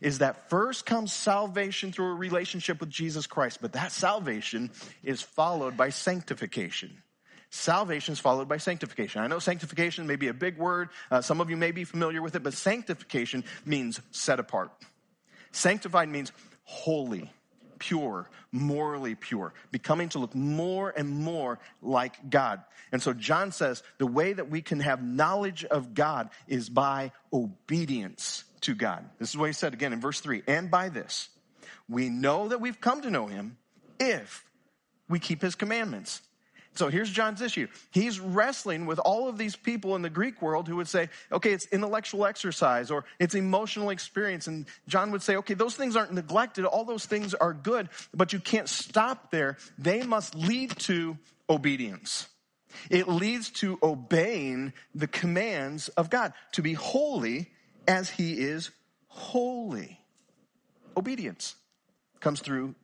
is 0.00 0.18
that 0.18 0.48
first 0.50 0.86
comes 0.86 1.12
salvation 1.12 1.92
through 1.92 2.12
a 2.12 2.14
relationship 2.14 2.80
with 2.80 2.90
Jesus 2.90 3.26
Christ, 3.26 3.58
but 3.60 3.72
that 3.72 3.92
salvation 3.92 4.70
is 5.02 5.22
followed 5.22 5.76
by 5.76 5.90
sanctification. 5.90 7.02
Salvation 7.50 8.12
is 8.12 8.20
followed 8.20 8.48
by 8.48 8.58
sanctification. 8.58 9.20
I 9.20 9.26
know 9.26 9.40
sanctification 9.40 10.06
may 10.06 10.16
be 10.16 10.28
a 10.28 10.34
big 10.34 10.56
word. 10.56 10.90
Uh, 11.10 11.20
some 11.20 11.40
of 11.40 11.50
you 11.50 11.56
may 11.56 11.72
be 11.72 11.84
familiar 11.84 12.22
with 12.22 12.36
it, 12.36 12.44
but 12.44 12.54
sanctification 12.54 13.44
means 13.64 14.00
set 14.12 14.38
apart. 14.38 14.70
Sanctified 15.50 16.08
means 16.08 16.30
holy, 16.62 17.28
pure, 17.80 18.30
morally 18.52 19.16
pure, 19.16 19.52
becoming 19.72 20.08
to 20.10 20.20
look 20.20 20.34
more 20.34 20.94
and 20.96 21.08
more 21.08 21.58
like 21.82 22.30
God. 22.30 22.62
And 22.92 23.02
so 23.02 23.12
John 23.12 23.50
says 23.50 23.82
the 23.98 24.06
way 24.06 24.32
that 24.32 24.48
we 24.48 24.62
can 24.62 24.78
have 24.78 25.02
knowledge 25.02 25.64
of 25.64 25.94
God 25.94 26.30
is 26.46 26.68
by 26.68 27.10
obedience 27.32 28.44
to 28.62 28.74
God. 28.74 29.08
This 29.18 29.30
is 29.30 29.36
what 29.36 29.46
he 29.46 29.52
said 29.52 29.74
again 29.74 29.92
in 29.92 30.00
verse 30.00 30.20
3 30.20 30.42
And 30.46 30.70
by 30.70 30.88
this, 30.88 31.28
we 31.88 32.08
know 32.08 32.48
that 32.48 32.60
we've 32.60 32.80
come 32.80 33.02
to 33.02 33.10
know 33.10 33.26
him 33.26 33.56
if 33.98 34.44
we 35.08 35.18
keep 35.18 35.42
his 35.42 35.54
commandments. 35.54 36.22
So 36.74 36.88
here's 36.88 37.10
John's 37.10 37.42
issue. 37.42 37.66
He's 37.90 38.20
wrestling 38.20 38.86
with 38.86 39.00
all 39.00 39.28
of 39.28 39.36
these 39.36 39.56
people 39.56 39.96
in 39.96 40.02
the 40.02 40.10
Greek 40.10 40.40
world 40.40 40.68
who 40.68 40.76
would 40.76 40.88
say, 40.88 41.08
okay, 41.32 41.52
it's 41.52 41.66
intellectual 41.66 42.24
exercise 42.26 42.90
or 42.90 43.04
it's 43.18 43.34
emotional 43.34 43.90
experience. 43.90 44.46
And 44.46 44.66
John 44.86 45.10
would 45.10 45.22
say, 45.22 45.36
okay, 45.36 45.54
those 45.54 45.74
things 45.74 45.96
aren't 45.96 46.12
neglected. 46.12 46.64
All 46.64 46.84
those 46.84 47.06
things 47.06 47.34
are 47.34 47.52
good, 47.52 47.88
but 48.14 48.32
you 48.32 48.38
can't 48.38 48.68
stop 48.68 49.30
there. 49.30 49.56
They 49.78 50.04
must 50.04 50.36
lead 50.36 50.70
to 50.80 51.18
obedience. 51.48 52.28
It 52.88 53.08
leads 53.08 53.50
to 53.50 53.78
obeying 53.82 54.72
the 54.94 55.08
commands 55.08 55.88
of 55.88 56.08
God 56.08 56.32
to 56.52 56.62
be 56.62 56.74
holy 56.74 57.50
as 57.90 58.08
he 58.08 58.34
is 58.34 58.70
holy. 59.08 59.98
Obedience 60.96 61.56
comes 62.20 62.40
through 62.40 62.74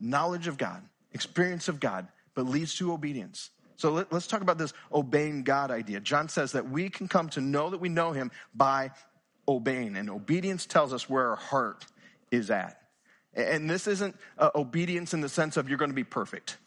knowledge 0.00 0.46
of 0.46 0.56
God, 0.56 0.82
experience 1.12 1.68
of 1.68 1.80
God, 1.80 2.06
but 2.34 2.46
leads 2.46 2.76
to 2.76 2.92
obedience. 2.92 3.50
So 3.76 3.90
let, 3.90 4.12
us 4.12 4.26
talk 4.26 4.42
about 4.42 4.58
this 4.58 4.72
obeying 4.92 5.42
God 5.42 5.70
idea. 5.70 6.00
John 6.00 6.28
says 6.28 6.52
that 6.52 6.70
we 6.70 6.88
can 6.88 7.08
come 7.08 7.28
to 7.30 7.40
know 7.40 7.70
that 7.70 7.80
we 7.80 7.88
know 7.88 8.12
him 8.12 8.30
by 8.54 8.92
obeying, 9.48 9.96
and 9.96 10.08
obedience 10.08 10.64
tells 10.64 10.92
us 10.92 11.08
where 11.08 11.30
our 11.30 11.36
heart 11.36 11.86
is 12.30 12.50
at. 12.50 12.80
And 13.34 13.68
this 13.68 13.86
isn't 13.86 14.16
uh, 14.38 14.50
obedience 14.54 15.12
in 15.12 15.20
the 15.20 15.28
sense 15.28 15.56
of 15.56 15.68
you're 15.68 15.78
going 15.78 15.90
to 15.90 15.94
be 15.94 16.04
perfect. 16.04 16.58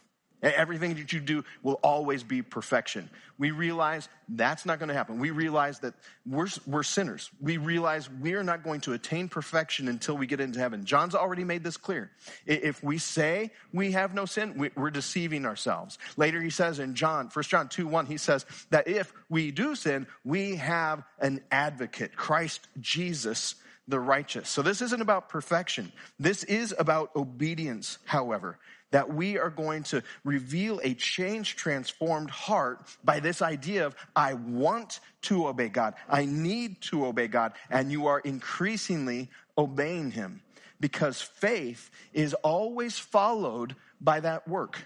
Everything 0.43 0.95
that 0.95 1.13
you 1.13 1.21
do 1.21 1.45
will 1.61 1.79
always 1.83 2.21
be 2.21 2.41
perfection. 2.41 3.09
We 3.37 3.51
realize 3.51 4.09
that's 4.27 4.65
not 4.65 4.77
going 4.77 4.89
to 4.89 4.93
happen. 4.93 5.19
We 5.19 5.31
realize 5.31 5.79
that 5.79 5.93
we're, 6.25 6.49
we're 6.67 6.83
sinners. 6.83 7.31
We 7.39 7.55
realize 7.57 8.09
we 8.09 8.33
are 8.33 8.43
not 8.43 8.61
going 8.61 8.81
to 8.81 8.93
attain 8.93 9.29
perfection 9.29 9.87
until 9.87 10.17
we 10.17 10.27
get 10.27 10.41
into 10.41 10.59
heaven. 10.59 10.83
John's 10.83 11.15
already 11.15 11.45
made 11.45 11.63
this 11.63 11.77
clear. 11.77 12.11
If 12.45 12.83
we 12.83 12.97
say 12.97 13.51
we 13.71 13.93
have 13.93 14.13
no 14.13 14.25
sin, 14.25 14.69
we're 14.75 14.91
deceiving 14.91 15.45
ourselves. 15.45 15.97
Later 16.17 16.41
he 16.41 16.49
says 16.49 16.79
in 16.79 16.93
John, 16.93 17.29
1 17.33 17.43
John 17.43 17.69
2 17.69 17.87
1, 17.87 18.05
he 18.05 18.17
says 18.17 18.45
that 18.69 18.87
if 18.87 19.13
we 19.29 19.51
do 19.51 19.75
sin, 19.75 20.07
we 20.25 20.57
have 20.57 21.03
an 21.19 21.41
advocate, 21.51 22.15
Christ 22.17 22.67
Jesus 22.81 23.55
the 23.87 23.99
righteous. 23.99 24.47
So 24.49 24.61
this 24.61 24.81
isn't 24.81 25.01
about 25.01 25.27
perfection. 25.27 25.91
This 26.17 26.45
is 26.45 26.73
about 26.77 27.13
obedience, 27.17 27.97
however 28.05 28.57
that 28.93 29.11
we 29.11 29.39
are 29.39 29.49
going 29.49 29.81
to 29.81 30.03
reveal 30.23 30.79
a 30.83 30.93
changed, 30.93 31.57
transformed 31.57 32.29
heart 32.29 32.95
by 33.03 33.19
this 33.19 33.41
idea 33.41 33.87
of, 33.87 33.95
I 34.15 34.35
want 34.35 34.99
to 35.23 35.47
obey 35.47 35.69
God. 35.69 35.95
I 36.07 36.25
need 36.25 36.79
to 36.83 37.07
obey 37.07 37.27
God. 37.27 37.53
And 37.71 37.91
you 37.91 38.05
are 38.05 38.19
increasingly 38.19 39.31
obeying 39.57 40.11
Him 40.11 40.43
because 40.79 41.23
faith 41.23 41.89
is 42.13 42.35
always 42.35 42.99
followed 42.99 43.75
by 43.99 44.19
that 44.19 44.47
work. 44.47 44.85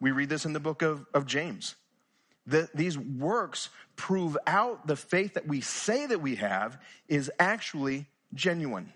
We 0.00 0.12
read 0.12 0.30
this 0.30 0.46
in 0.46 0.54
the 0.54 0.60
book 0.60 0.80
of, 0.80 1.04
of 1.12 1.26
James. 1.26 1.74
The, 2.46 2.70
these 2.74 2.98
works 2.98 3.68
prove 3.96 4.38
out 4.46 4.86
the 4.86 4.96
faith 4.96 5.34
that 5.34 5.46
we 5.46 5.60
say 5.60 6.06
that 6.06 6.22
we 6.22 6.36
have 6.36 6.78
is 7.06 7.30
actually 7.38 8.06
genuine. 8.32 8.94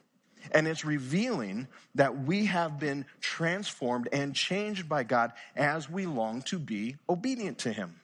And 0.52 0.66
it's 0.66 0.84
revealing 0.84 1.68
that 1.94 2.24
we 2.24 2.46
have 2.46 2.78
been 2.78 3.06
transformed 3.20 4.08
and 4.12 4.34
changed 4.34 4.88
by 4.88 5.02
God 5.04 5.32
as 5.54 5.90
we 5.90 6.06
long 6.06 6.42
to 6.42 6.58
be 6.58 6.96
obedient 7.08 7.58
to 7.60 7.72
Him. 7.72 8.00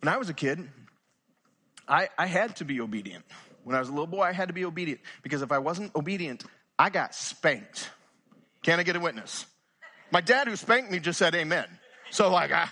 When 0.00 0.12
I 0.12 0.16
was 0.16 0.28
a 0.28 0.34
kid, 0.34 0.68
I, 1.88 2.08
I 2.18 2.26
had 2.26 2.56
to 2.56 2.64
be 2.64 2.80
obedient. 2.80 3.24
When 3.64 3.74
I 3.74 3.78
was 3.78 3.88
a 3.88 3.92
little 3.92 4.06
boy, 4.06 4.22
I 4.22 4.32
had 4.32 4.48
to 4.48 4.54
be 4.54 4.64
obedient 4.64 5.00
because 5.22 5.42
if 5.42 5.50
I 5.50 5.58
wasn't 5.58 5.94
obedient, 5.96 6.44
I 6.78 6.90
got 6.90 7.14
spanked. 7.14 7.90
Can 8.62 8.78
I 8.78 8.82
get 8.82 8.96
a 8.96 9.00
witness? 9.00 9.46
My 10.10 10.20
dad, 10.20 10.46
who 10.46 10.56
spanked 10.56 10.90
me, 10.90 10.98
just 10.98 11.18
said 11.18 11.34
amen. 11.34 11.66
So, 12.10 12.30
like, 12.30 12.52
I, 12.52 12.68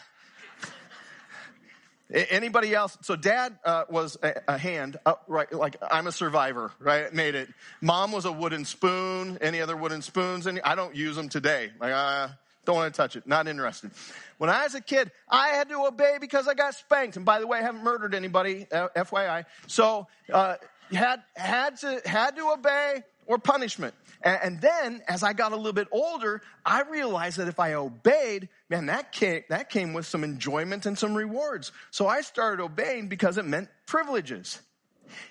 Anybody 2.13 2.75
else? 2.75 2.99
So 3.03 3.17
dad 3.17 3.57
uh, 3.65 3.85
was 3.89 4.19
a, 4.23 4.35
a 4.49 4.59
hand, 4.59 4.99
up, 5.07 5.25
right? 5.29 5.51
Like 5.53 5.77
I'm 5.91 6.07
a 6.07 6.13
survivor, 6.13 6.71
right? 6.79 7.13
Made 7.13 7.35
it. 7.35 7.49
Mom 7.81 8.13
was 8.13 8.27
a 8.27 8.33
wooden 8.33 8.65
spoon. 8.65 9.39
Any 9.41 9.61
other 9.61 9.77
wooden 9.77 10.03
spoons? 10.03 10.47
Any? 10.47 10.61
I 10.63 10.75
don't 10.75 10.95
use 10.95 11.17
them 11.17 11.29
today. 11.29 11.71
Like 11.81 11.93
I 11.93 12.31
don't 12.65 12.77
want 12.77 12.93
to 12.93 12.97
touch 12.97 13.17
it. 13.17 13.27
Not 13.27 13.49
interested. 13.49 13.91
When 14.39 14.51
I 14.51 14.65
was 14.65 14.75
a 14.75 14.81
kid, 14.81 15.11
I 15.29 15.49
had 15.49 15.69
to 15.71 15.87
obey 15.87 16.19
because 16.21 16.47
I 16.47 16.55
got 16.55 16.75
spanked. 16.75 17.17
And 17.17 17.25
by 17.25 17.41
the 17.41 17.47
way, 17.47 17.59
I 17.59 17.63
haven't 17.63 17.83
murdered 17.83 18.15
anybody, 18.15 18.67
uh, 18.71 18.89
FYI. 18.95 19.47
So 19.67 20.07
uh, 20.33 20.57
had 20.93 21.23
had 21.35 21.77
to 21.79 22.03
had 22.05 22.37
to 22.37 22.51
obey 22.51 23.03
or 23.33 23.39
punishment. 23.39 23.95
And, 24.23 24.61
then 24.61 25.03
as 25.09 25.23
I 25.23 25.33
got 25.33 25.53
a 25.53 25.57
little 25.57 25.73
bit 25.73 25.89
older, 25.91 26.43
I 26.67 26.83
realized 26.83 27.39
that 27.39 27.49
if 27.49 27.59
I 27.59 27.73
obeyed, 27.73 28.51
man, 28.69 28.87
that 28.87 29.11
came, 29.11 29.43
that 29.49 29.71
came 29.71 29.95
with 29.95 30.07
some 30.07 30.23
enjoyment 30.23 30.85
and 30.85 30.99
some 30.99 31.15
rewards. 31.15 31.73
So 31.91 32.07
I 32.07 32.21
started 32.21 32.63
obeying 32.63 33.09
because 33.09 33.39
it 33.39 33.47
meant 33.47 33.71
privileges. 33.87 34.61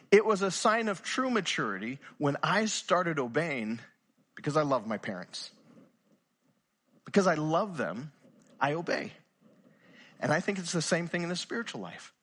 It 0.09 0.25
was 0.25 0.41
a 0.41 0.49
sign 0.49 0.87
of 0.89 1.03
true 1.03 1.29
maturity 1.29 1.99
when 2.17 2.37
I 2.41 2.65
started 2.65 3.19
obeying 3.19 3.79
because 4.35 4.57
I 4.57 4.63
love 4.63 4.87
my 4.87 4.97
parents. 4.97 5.51
Because 7.05 7.27
I 7.27 7.35
love 7.35 7.77
them, 7.77 8.11
I 8.59 8.73
obey. 8.73 9.11
And 10.19 10.33
I 10.33 10.39
think 10.39 10.57
it's 10.57 10.71
the 10.71 10.81
same 10.81 11.07
thing 11.07 11.21
in 11.21 11.29
the 11.29 11.35
spiritual 11.35 11.81
life 11.81 12.13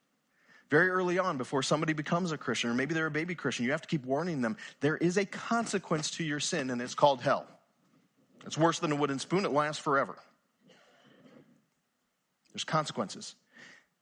very 0.70 0.90
early 0.90 1.18
on 1.18 1.38
before 1.38 1.62
somebody 1.62 1.92
becomes 1.92 2.32
a 2.32 2.38
Christian, 2.38 2.70
or 2.70 2.74
maybe 2.74 2.94
they're 2.94 3.06
a 3.06 3.10
baby 3.10 3.34
Christian, 3.34 3.64
you 3.64 3.72
have 3.72 3.82
to 3.82 3.88
keep 3.88 4.04
warning 4.04 4.42
them. 4.42 4.56
There 4.80 4.96
is 4.96 5.16
a 5.16 5.24
consequence 5.24 6.10
to 6.12 6.24
your 6.24 6.40
sin, 6.40 6.70
and 6.70 6.80
it's 6.82 6.94
called 6.94 7.20
hell. 7.20 7.46
It's 8.44 8.58
worse 8.58 8.78
than 8.78 8.92
a 8.92 8.96
wooden 8.96 9.18
spoon, 9.18 9.44
it 9.44 9.52
lasts 9.52 9.82
forever. 9.82 10.16
There's 12.52 12.64
consequences. 12.64 13.34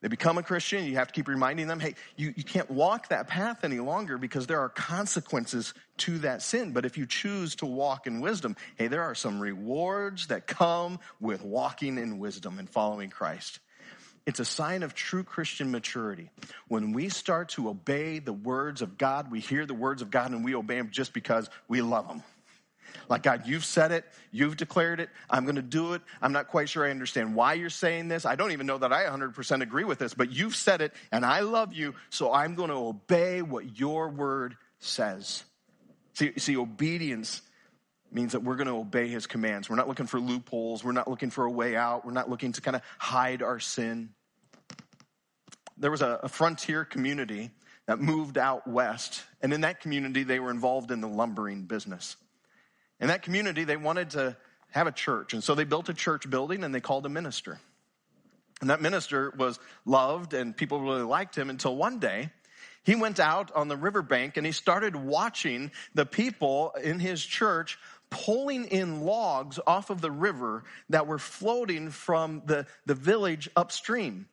They 0.01 0.09
become 0.09 0.37
a 0.37 0.43
Christian, 0.43 0.85
you 0.85 0.95
have 0.95 1.07
to 1.07 1.13
keep 1.13 1.27
reminding 1.27 1.67
them, 1.67 1.79
hey, 1.79 1.95
you, 2.17 2.31
you 2.35 2.43
can't 2.43 2.69
walk 2.69 3.09
that 3.09 3.27
path 3.27 3.63
any 3.63 3.79
longer 3.79 4.19
because 4.19 4.45
there 4.45 4.59
are 4.59 4.69
consequences 4.69 5.73
to 5.97 6.19
that 6.19 6.43
sin. 6.43 6.71
But 6.71 6.85
if 6.85 6.99
you 6.99 7.07
choose 7.07 7.55
to 7.55 7.65
walk 7.65 8.05
in 8.05 8.21
wisdom, 8.21 8.55
hey, 8.75 8.87
there 8.87 9.01
are 9.01 9.15
some 9.15 9.39
rewards 9.39 10.27
that 10.27 10.45
come 10.45 10.99
with 11.19 11.43
walking 11.43 11.97
in 11.97 12.19
wisdom 12.19 12.59
and 12.59 12.69
following 12.69 13.09
Christ. 13.09 13.59
It's 14.27 14.41
a 14.41 14.45
sign 14.45 14.83
of 14.83 14.93
true 14.93 15.23
Christian 15.23 15.71
maturity. 15.71 16.29
When 16.67 16.91
we 16.91 17.07
start 17.07 17.47
to 17.49 17.69
obey 17.69 18.19
the 18.19 18.33
words 18.33 18.81
of 18.81 18.97
God, 18.97 19.31
we 19.31 19.39
hear 19.39 19.65
the 19.65 19.73
words 19.73 20.01
of 20.01 20.11
God 20.11 20.31
and 20.31 20.43
we 20.43 20.53
obey 20.53 20.75
them 20.75 20.89
just 20.91 21.13
because 21.13 21.49
we 21.69 21.81
love 21.81 22.09
them. 22.09 22.21
Like, 23.07 23.23
God, 23.23 23.43
you've 23.45 23.63
said 23.63 23.93
it, 23.93 24.03
you've 24.33 24.57
declared 24.57 24.99
it, 24.99 25.09
I'm 25.29 25.45
going 25.45 25.55
to 25.55 25.61
do 25.61 25.93
it. 25.93 26.01
I'm 26.21 26.33
not 26.33 26.49
quite 26.49 26.67
sure 26.67 26.85
I 26.85 26.91
understand 26.91 27.35
why 27.35 27.53
you're 27.53 27.69
saying 27.69 28.09
this. 28.09 28.25
I 28.25 28.35
don't 28.35 28.51
even 28.51 28.67
know 28.67 28.77
that 28.77 28.91
I 28.91 29.05
100% 29.05 29.61
agree 29.61 29.85
with 29.85 29.97
this, 29.97 30.13
but 30.13 30.29
you've 30.29 30.57
said 30.57 30.81
it 30.81 30.93
and 31.09 31.25
I 31.25 31.39
love 31.39 31.71
you, 31.71 31.95
so 32.09 32.33
I'm 32.33 32.55
going 32.55 32.69
to 32.69 32.75
obey 32.75 33.41
what 33.41 33.79
your 33.79 34.09
word 34.09 34.57
says. 34.79 35.45
See, 36.15 36.33
see 36.37 36.57
obedience 36.57 37.41
means 38.11 38.33
that 38.33 38.43
we're 38.43 38.55
going 38.57 38.67
to 38.67 38.75
obey 38.75 39.07
his 39.07 39.25
commands. 39.25 39.69
We're 39.69 39.77
not 39.77 39.87
looking 39.87 40.07
for 40.07 40.19
loopholes, 40.19 40.83
we're 40.83 40.91
not 40.91 41.07
looking 41.07 41.29
for 41.29 41.45
a 41.45 41.51
way 41.51 41.77
out, 41.77 42.05
we're 42.05 42.11
not 42.11 42.29
looking 42.29 42.51
to 42.51 42.61
kind 42.61 42.75
of 42.75 42.81
hide 42.97 43.41
our 43.41 43.61
sin 43.61 44.09
there 45.77 45.91
was 45.91 46.01
a, 46.01 46.19
a 46.23 46.29
frontier 46.29 46.85
community 46.85 47.51
that 47.85 47.99
moved 47.99 48.37
out 48.37 48.67
west. 48.67 49.23
And 49.41 49.53
in 49.53 49.61
that 49.61 49.79
community, 49.79 50.23
they 50.23 50.39
were 50.39 50.51
involved 50.51 50.91
in 50.91 51.01
the 51.01 51.07
lumbering 51.07 51.63
business. 51.63 52.17
In 52.99 53.07
that 53.07 53.21
community, 53.21 53.63
they 53.63 53.77
wanted 53.77 54.11
to 54.11 54.35
have 54.71 54.87
a 54.87 54.91
church. 54.91 55.33
And 55.33 55.43
so 55.43 55.55
they 55.55 55.63
built 55.63 55.89
a 55.89 55.93
church 55.93 56.29
building 56.29 56.63
and 56.63 56.73
they 56.73 56.81
called 56.81 57.05
a 57.05 57.09
minister. 57.09 57.59
And 58.59 58.69
that 58.69 58.81
minister 58.81 59.33
was 59.37 59.59
loved 59.85 60.33
and 60.33 60.55
people 60.55 60.81
really 60.81 61.03
liked 61.03 61.37
him 61.37 61.49
until 61.49 61.75
one 61.75 61.99
day 61.99 62.31
he 62.83 62.95
went 62.95 63.19
out 63.19 63.51
on 63.53 63.67
the 63.67 63.77
riverbank 63.77 64.37
and 64.37 64.45
he 64.45 64.51
started 64.51 64.95
watching 64.95 65.71
the 65.93 66.05
people 66.05 66.73
in 66.81 66.99
his 66.99 67.23
church 67.23 67.77
pulling 68.09 68.65
in 68.65 69.01
logs 69.01 69.59
off 69.67 69.89
of 69.89 70.01
the 70.01 70.09
river 70.09 70.63
that 70.89 71.05
were 71.05 71.19
floating 71.19 71.91
from 71.91 72.41
the, 72.45 72.65
the 72.85 72.95
village 72.95 73.49
upstream. 73.55 74.27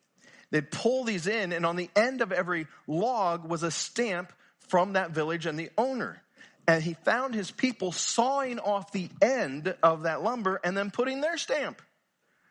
They'd 0.55 0.71
pull 0.71 1.03
these 1.03 1.27
in, 1.27 1.53
and 1.53 1.67
on 1.67 1.75
the 1.75 1.91
end 1.97 2.21
of 2.21 2.31
every 2.31 2.69
log 2.87 3.45
was 3.45 3.65
a 3.65 3.73
stamp 3.73 4.33
from 4.69 4.93
that 4.93 5.11
village 5.11 5.47
and 5.47 5.59
the 5.59 5.71
owner. 5.77 6.23
And 6.69 6.81
he 6.81 6.95
found 6.95 7.35
his 7.35 7.51
people 7.51 7.91
sawing 7.91 8.61
off 8.61 8.93
the 8.93 9.09
end 9.21 9.75
of 9.83 10.05
that 10.05 10.23
lumber 10.23 10.61
and 10.63 10.77
then 10.77 10.93
putting 10.93 11.21
their 11.21 11.39
stamp. 11.39 11.83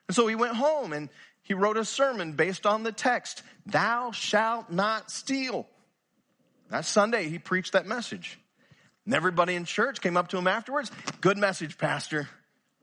And 0.10 0.16
so 0.18 0.28
he 0.28 0.36
went 0.36 0.58
home 0.58 0.92
and 0.92 1.08
he 1.44 1.54
wrote 1.54 1.78
a 1.78 1.86
sermon 1.86 2.34
based 2.34 2.66
on 2.66 2.84
the 2.84 2.92
text, 2.92 3.42
Thou 3.68 4.12
shalt 4.12 4.70
not 4.70 5.10
steal. 5.10 5.66
That 6.72 6.84
Sunday, 6.84 7.30
he 7.30 7.40
preached 7.40 7.72
that 7.72 7.86
message. 7.86 8.38
And 9.06 9.14
everybody 9.14 9.56
in 9.56 9.64
church 9.64 10.02
came 10.02 10.18
up 10.18 10.28
to 10.32 10.38
him 10.38 10.48
afterwards. 10.48 10.92
Good 11.22 11.38
message, 11.38 11.78
Pastor. 11.78 12.28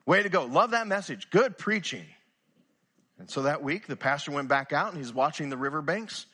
Way 0.07 0.23
to 0.23 0.31
go. 0.31 0.47
Love 0.47 0.71
that 0.71 0.87
message. 0.87 1.29
Good 1.29 1.59
preaching. 1.59 2.07
And 3.21 3.31
so 3.31 3.43
that 3.43 3.63
week, 3.63 3.87
the 3.87 3.97
pastor 3.97 4.31
went 4.31 4.49
back 4.49 4.73
out 4.73 4.89
and 4.89 4.99
he's 4.99 5.13
watching 5.13 5.51
the 5.51 5.59
riverbanks. 5.59 6.25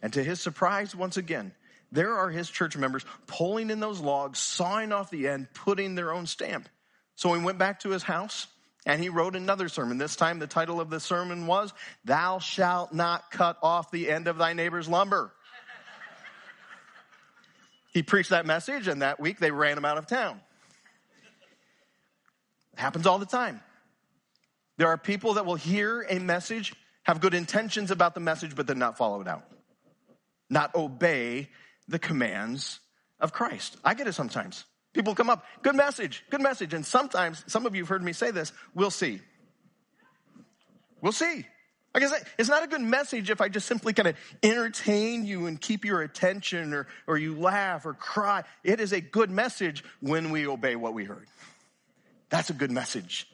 And 0.00 0.12
to 0.12 0.22
his 0.22 0.40
surprise, 0.40 0.94
once 0.94 1.16
again, 1.16 1.52
there 1.90 2.16
are 2.18 2.30
his 2.30 2.48
church 2.48 2.76
members 2.76 3.04
pulling 3.26 3.68
in 3.68 3.80
those 3.80 4.00
logs, 4.00 4.38
sawing 4.38 4.92
off 4.92 5.10
the 5.10 5.26
end, 5.26 5.48
putting 5.54 5.96
their 5.96 6.12
own 6.12 6.26
stamp. 6.26 6.68
So 7.16 7.34
he 7.34 7.42
went 7.42 7.58
back 7.58 7.80
to 7.80 7.90
his 7.90 8.04
house 8.04 8.46
and 8.86 9.02
he 9.02 9.08
wrote 9.08 9.34
another 9.34 9.68
sermon. 9.68 9.98
This 9.98 10.14
time, 10.14 10.38
the 10.38 10.46
title 10.46 10.80
of 10.80 10.88
the 10.88 11.00
sermon 11.00 11.48
was, 11.48 11.72
Thou 12.04 12.38
shalt 12.38 12.94
not 12.94 13.28
cut 13.32 13.58
off 13.60 13.90
the 13.90 14.08
end 14.08 14.28
of 14.28 14.38
thy 14.38 14.52
neighbor's 14.52 14.88
lumber. 14.88 15.32
he 17.92 18.04
preached 18.04 18.30
that 18.30 18.46
message, 18.46 18.86
and 18.86 19.02
that 19.02 19.18
week 19.18 19.40
they 19.40 19.50
ran 19.50 19.76
him 19.76 19.84
out 19.84 19.98
of 19.98 20.06
town. 20.06 20.40
It 22.74 22.78
happens 22.78 23.08
all 23.08 23.18
the 23.18 23.26
time. 23.26 23.60
There 24.76 24.88
are 24.88 24.98
people 24.98 25.34
that 25.34 25.46
will 25.46 25.54
hear 25.54 26.06
a 26.08 26.18
message, 26.18 26.74
have 27.04 27.20
good 27.20 27.34
intentions 27.34 27.90
about 27.90 28.14
the 28.14 28.20
message, 28.20 28.54
but 28.54 28.66
then 28.66 28.78
not 28.78 28.98
follow 28.98 29.20
it 29.20 29.28
out, 29.28 29.44
not 30.50 30.74
obey 30.74 31.48
the 31.88 31.98
commands 31.98 32.80
of 33.20 33.32
Christ. 33.32 33.76
I 33.84 33.94
get 33.94 34.06
it 34.06 34.12
sometimes. 34.12 34.64
People 34.92 35.14
come 35.14 35.30
up, 35.30 35.44
good 35.62 35.76
message, 35.76 36.24
good 36.30 36.40
message. 36.40 36.74
And 36.74 36.84
sometimes, 36.84 37.44
some 37.46 37.66
of 37.66 37.74
you 37.74 37.82
have 37.82 37.88
heard 37.88 38.02
me 38.02 38.12
say 38.12 38.30
this, 38.30 38.52
we'll 38.74 38.90
see. 38.90 39.20
We'll 41.00 41.12
see. 41.12 41.46
Like 41.94 42.02
I 42.02 42.08
said, 42.08 42.26
it's 42.38 42.48
not 42.48 42.62
a 42.62 42.66
good 42.66 42.82
message 42.82 43.30
if 43.30 43.40
I 43.40 43.48
just 43.48 43.66
simply 43.66 43.94
kind 43.94 44.08
of 44.08 44.16
entertain 44.42 45.24
you 45.24 45.46
and 45.46 45.58
keep 45.58 45.84
your 45.84 46.02
attention 46.02 46.74
or, 46.74 46.86
or 47.06 47.16
you 47.16 47.38
laugh 47.38 47.86
or 47.86 47.94
cry. 47.94 48.44
It 48.62 48.80
is 48.80 48.92
a 48.92 49.00
good 49.00 49.30
message 49.30 49.82
when 50.00 50.30
we 50.30 50.46
obey 50.46 50.76
what 50.76 50.92
we 50.92 51.04
heard. 51.04 51.26
That's 52.28 52.50
a 52.50 52.52
good 52.52 52.70
message. 52.70 53.26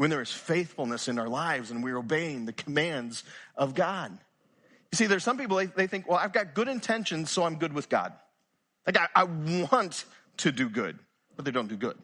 When 0.00 0.08
there 0.08 0.22
is 0.22 0.32
faithfulness 0.32 1.08
in 1.08 1.18
our 1.18 1.28
lives 1.28 1.70
and 1.70 1.84
we're 1.84 1.98
obeying 1.98 2.46
the 2.46 2.54
commands 2.54 3.22
of 3.54 3.74
God. 3.74 4.10
You 4.90 4.96
see, 4.96 5.04
there's 5.04 5.22
some 5.22 5.36
people, 5.36 5.58
they, 5.58 5.66
they 5.66 5.86
think, 5.88 6.08
well, 6.08 6.16
I've 6.16 6.32
got 6.32 6.54
good 6.54 6.68
intentions, 6.68 7.30
so 7.30 7.44
I'm 7.44 7.56
good 7.56 7.74
with 7.74 7.90
God. 7.90 8.14
Like, 8.86 8.96
I, 8.96 9.08
I 9.14 9.24
want 9.24 10.06
to 10.38 10.52
do 10.52 10.70
good, 10.70 10.98
but 11.36 11.44
they 11.44 11.50
don't 11.50 11.68
do 11.68 11.76
good. 11.76 11.98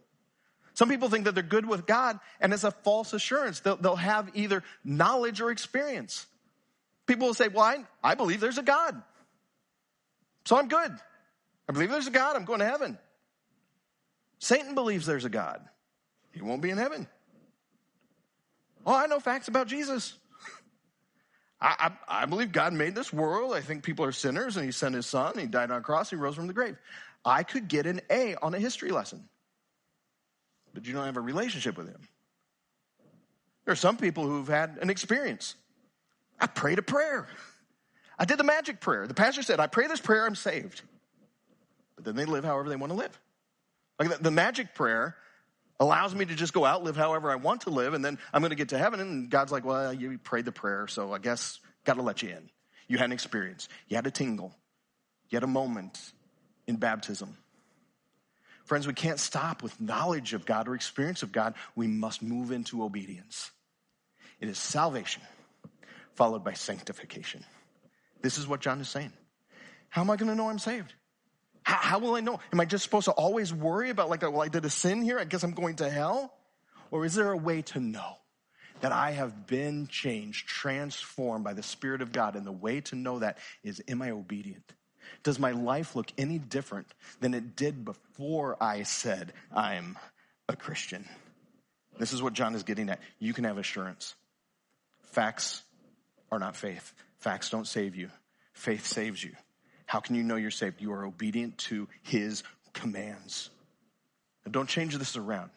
Some 0.74 0.90
people 0.90 1.08
think 1.08 1.24
that 1.24 1.34
they're 1.34 1.42
good 1.42 1.64
with 1.64 1.86
God, 1.86 2.20
and 2.38 2.52
it's 2.52 2.64
a 2.64 2.70
false 2.70 3.14
assurance. 3.14 3.60
They'll, 3.60 3.76
they'll 3.76 3.96
have 3.96 4.28
either 4.34 4.62
knowledge 4.84 5.40
or 5.40 5.50
experience. 5.50 6.26
People 7.06 7.28
will 7.28 7.34
say, 7.34 7.48
Well, 7.48 7.64
I, 7.64 7.86
I 8.04 8.14
believe 8.14 8.40
there's 8.40 8.58
a 8.58 8.62
God. 8.62 9.02
So 10.44 10.58
I'm 10.58 10.68
good. 10.68 10.92
I 11.66 11.72
believe 11.72 11.88
there's 11.88 12.08
a 12.08 12.10
God. 12.10 12.36
I'm 12.36 12.44
going 12.44 12.60
to 12.60 12.66
heaven. 12.66 12.98
Satan 14.38 14.74
believes 14.74 15.06
there's 15.06 15.24
a 15.24 15.30
God. 15.30 15.62
He 16.32 16.42
won't 16.42 16.60
be 16.60 16.68
in 16.68 16.76
heaven. 16.76 17.08
Oh, 18.86 18.94
I 18.94 19.06
know 19.06 19.18
facts 19.18 19.48
about 19.48 19.66
Jesus. 19.66 20.14
I, 21.60 21.90
I, 22.08 22.22
I, 22.22 22.26
believe 22.26 22.52
God 22.52 22.72
made 22.72 22.94
this 22.94 23.12
world. 23.12 23.52
I 23.54 23.60
think 23.60 23.82
people 23.82 24.04
are 24.04 24.12
sinners 24.12 24.56
and 24.56 24.64
he 24.64 24.70
sent 24.70 24.94
his 24.94 25.06
son. 25.06 25.36
He 25.38 25.46
died 25.46 25.70
on 25.70 25.78
a 25.78 25.80
cross. 25.80 26.10
He 26.10 26.16
rose 26.16 26.36
from 26.36 26.46
the 26.46 26.52
grave. 26.52 26.76
I 27.24 27.42
could 27.42 27.66
get 27.66 27.86
an 27.86 28.00
A 28.10 28.36
on 28.36 28.54
a 28.54 28.58
history 28.58 28.92
lesson, 28.92 29.24
but 30.72 30.86
you 30.86 30.92
don't 30.92 31.04
have 31.04 31.16
a 31.16 31.20
relationship 31.20 31.76
with 31.76 31.88
him. 31.88 32.00
There 33.64 33.72
are 33.72 33.76
some 33.76 33.96
people 33.96 34.24
who've 34.26 34.46
had 34.46 34.78
an 34.80 34.90
experience. 34.90 35.56
I 36.38 36.46
prayed 36.46 36.78
a 36.78 36.82
prayer. 36.82 37.26
I 38.18 38.24
did 38.26 38.38
the 38.38 38.44
magic 38.44 38.80
prayer. 38.80 39.06
The 39.06 39.14
pastor 39.14 39.42
said, 39.42 39.58
I 39.58 39.66
pray 39.66 39.88
this 39.88 40.00
prayer, 40.00 40.24
I'm 40.24 40.36
saved. 40.36 40.82
But 41.96 42.04
then 42.04 42.14
they 42.14 42.26
live 42.26 42.44
however 42.44 42.68
they 42.68 42.76
want 42.76 42.92
to 42.92 42.98
live. 42.98 43.18
Like 43.98 44.10
the, 44.10 44.22
the 44.22 44.30
magic 44.30 44.74
prayer 44.74 45.16
allows 45.78 46.14
me 46.14 46.24
to 46.24 46.34
just 46.34 46.52
go 46.52 46.64
out, 46.64 46.82
live 46.84 46.96
however 46.96 47.30
I 47.30 47.36
want 47.36 47.62
to 47.62 47.70
live, 47.70 47.94
and 47.94 48.04
then 48.04 48.18
I'm 48.32 48.40
going 48.40 48.50
to 48.50 48.56
get 48.56 48.70
to 48.70 48.78
heaven. 48.78 49.00
And 49.00 49.30
God's 49.30 49.52
like, 49.52 49.64
well, 49.64 49.92
you 49.92 50.18
prayed 50.18 50.44
the 50.44 50.52
prayer, 50.52 50.86
so 50.88 51.12
I 51.12 51.18
guess 51.18 51.60
got 51.84 51.94
to 51.94 52.02
let 52.02 52.22
you 52.22 52.30
in. 52.30 52.50
You 52.88 52.98
had 52.98 53.06
an 53.06 53.12
experience, 53.12 53.68
you 53.88 53.96
had 53.96 54.06
a 54.06 54.10
tingle, 54.10 54.54
you 55.28 55.36
had 55.36 55.42
a 55.42 55.48
moment 55.48 55.98
in 56.66 56.76
baptism. 56.76 57.36
Friends, 58.64 58.86
we 58.86 58.94
can't 58.94 59.20
stop 59.20 59.62
with 59.62 59.80
knowledge 59.80 60.34
of 60.34 60.44
God 60.44 60.66
or 60.66 60.74
experience 60.74 61.22
of 61.22 61.30
God. 61.30 61.54
We 61.76 61.86
must 61.86 62.20
move 62.20 62.50
into 62.50 62.82
obedience. 62.82 63.52
It 64.40 64.48
is 64.48 64.58
salvation 64.58 65.22
followed 66.14 66.42
by 66.42 66.54
sanctification. 66.54 67.44
This 68.22 68.38
is 68.38 68.48
what 68.48 68.60
John 68.60 68.80
is 68.80 68.88
saying. 68.88 69.12
How 69.88 70.00
am 70.00 70.10
I 70.10 70.16
going 70.16 70.28
to 70.30 70.34
know 70.34 70.48
I'm 70.48 70.58
saved? 70.58 70.92
How, 71.66 71.78
how, 71.78 71.98
will 71.98 72.14
I 72.14 72.20
know? 72.20 72.38
Am 72.52 72.60
I 72.60 72.64
just 72.64 72.84
supposed 72.84 73.06
to 73.06 73.10
always 73.10 73.52
worry 73.52 73.90
about, 73.90 74.08
like, 74.08 74.22
well, 74.22 74.40
I 74.40 74.46
did 74.46 74.64
a 74.64 74.70
sin 74.70 75.02
here? 75.02 75.18
I 75.18 75.24
guess 75.24 75.42
I'm 75.42 75.50
going 75.50 75.74
to 75.76 75.90
hell? 75.90 76.32
Or 76.92 77.04
is 77.04 77.16
there 77.16 77.32
a 77.32 77.36
way 77.36 77.62
to 77.62 77.80
know 77.80 78.18
that 78.82 78.92
I 78.92 79.10
have 79.10 79.48
been 79.48 79.88
changed, 79.88 80.46
transformed 80.46 81.42
by 81.42 81.54
the 81.54 81.64
Spirit 81.64 82.02
of 82.02 82.12
God? 82.12 82.36
And 82.36 82.46
the 82.46 82.52
way 82.52 82.82
to 82.82 82.94
know 82.94 83.18
that 83.18 83.38
is, 83.64 83.82
am 83.88 84.00
I 84.00 84.12
obedient? 84.12 84.62
Does 85.24 85.40
my 85.40 85.50
life 85.50 85.96
look 85.96 86.06
any 86.16 86.38
different 86.38 86.86
than 87.18 87.34
it 87.34 87.56
did 87.56 87.84
before 87.84 88.56
I 88.62 88.84
said 88.84 89.32
I'm 89.52 89.98
a 90.48 90.54
Christian? 90.54 91.04
This 91.98 92.12
is 92.12 92.22
what 92.22 92.32
John 92.32 92.54
is 92.54 92.62
getting 92.62 92.90
at. 92.90 93.00
You 93.18 93.34
can 93.34 93.42
have 93.42 93.58
assurance. 93.58 94.14
Facts 95.06 95.64
are 96.30 96.38
not 96.38 96.54
faith. 96.54 96.94
Facts 97.18 97.50
don't 97.50 97.66
save 97.66 97.96
you. 97.96 98.08
Faith 98.52 98.86
saves 98.86 99.24
you. 99.24 99.32
How 99.86 100.00
can 100.00 100.14
you 100.16 100.22
know 100.22 100.36
you're 100.36 100.50
saved? 100.50 100.80
You 100.80 100.92
are 100.92 101.04
obedient 101.04 101.56
to 101.58 101.88
his 102.02 102.42
commands. 102.72 103.50
Don't 104.50 104.68
change 104.68 104.96
this 104.96 105.16
around. 105.16 105.50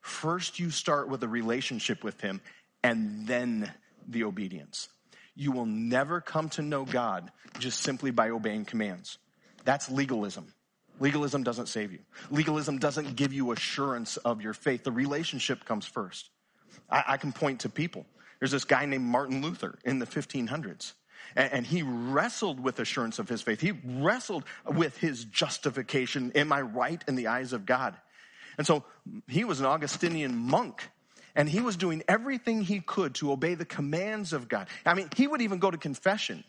First, 0.00 0.58
you 0.58 0.70
start 0.70 1.08
with 1.08 1.22
a 1.22 1.28
relationship 1.28 2.04
with 2.04 2.20
him 2.20 2.40
and 2.82 3.26
then 3.26 3.72
the 4.06 4.24
obedience. 4.24 4.88
You 5.34 5.52
will 5.52 5.66
never 5.66 6.20
come 6.20 6.48
to 6.50 6.62
know 6.62 6.84
God 6.84 7.30
just 7.58 7.80
simply 7.80 8.10
by 8.10 8.30
obeying 8.30 8.64
commands. 8.64 9.18
That's 9.64 9.90
legalism. 9.90 10.52
Legalism 11.00 11.42
doesn't 11.42 11.68
save 11.68 11.92
you. 11.92 12.00
Legalism 12.30 12.78
doesn't 12.78 13.14
give 13.14 13.32
you 13.32 13.52
assurance 13.52 14.16
of 14.18 14.42
your 14.42 14.54
faith. 14.54 14.82
The 14.82 14.92
relationship 14.92 15.64
comes 15.64 15.86
first. 15.86 16.30
I, 16.90 17.04
I 17.06 17.16
can 17.16 17.32
point 17.32 17.60
to 17.60 17.68
people. 17.68 18.04
There's 18.40 18.50
this 18.50 18.64
guy 18.64 18.84
named 18.84 19.04
Martin 19.04 19.42
Luther 19.42 19.78
in 19.84 19.98
the 19.98 20.06
1500s. 20.06 20.92
And, 21.36 21.66
he 21.66 21.82
wrestled 21.82 22.60
with 22.60 22.78
assurance 22.80 23.18
of 23.18 23.28
his 23.28 23.42
faith. 23.42 23.60
He 23.60 23.72
wrestled 23.84 24.44
with 24.66 24.96
his 24.98 25.24
justification. 25.24 26.32
Am 26.34 26.52
I 26.52 26.62
right 26.62 27.02
in 27.06 27.16
the 27.16 27.28
eyes 27.28 27.52
of 27.52 27.66
God? 27.66 27.96
And 28.56 28.66
so 28.66 28.84
he 29.28 29.44
was 29.44 29.60
an 29.60 29.66
Augustinian 29.66 30.36
monk 30.36 30.88
and 31.34 31.48
he 31.48 31.60
was 31.60 31.76
doing 31.76 32.02
everything 32.08 32.62
he 32.62 32.80
could 32.80 33.14
to 33.16 33.30
obey 33.30 33.54
the 33.54 33.64
commands 33.64 34.32
of 34.32 34.48
God. 34.48 34.66
I 34.84 34.94
mean, 34.94 35.08
he 35.16 35.28
would 35.28 35.40
even 35.40 35.60
go 35.60 35.70
to 35.70 35.78
confession. 35.78 36.42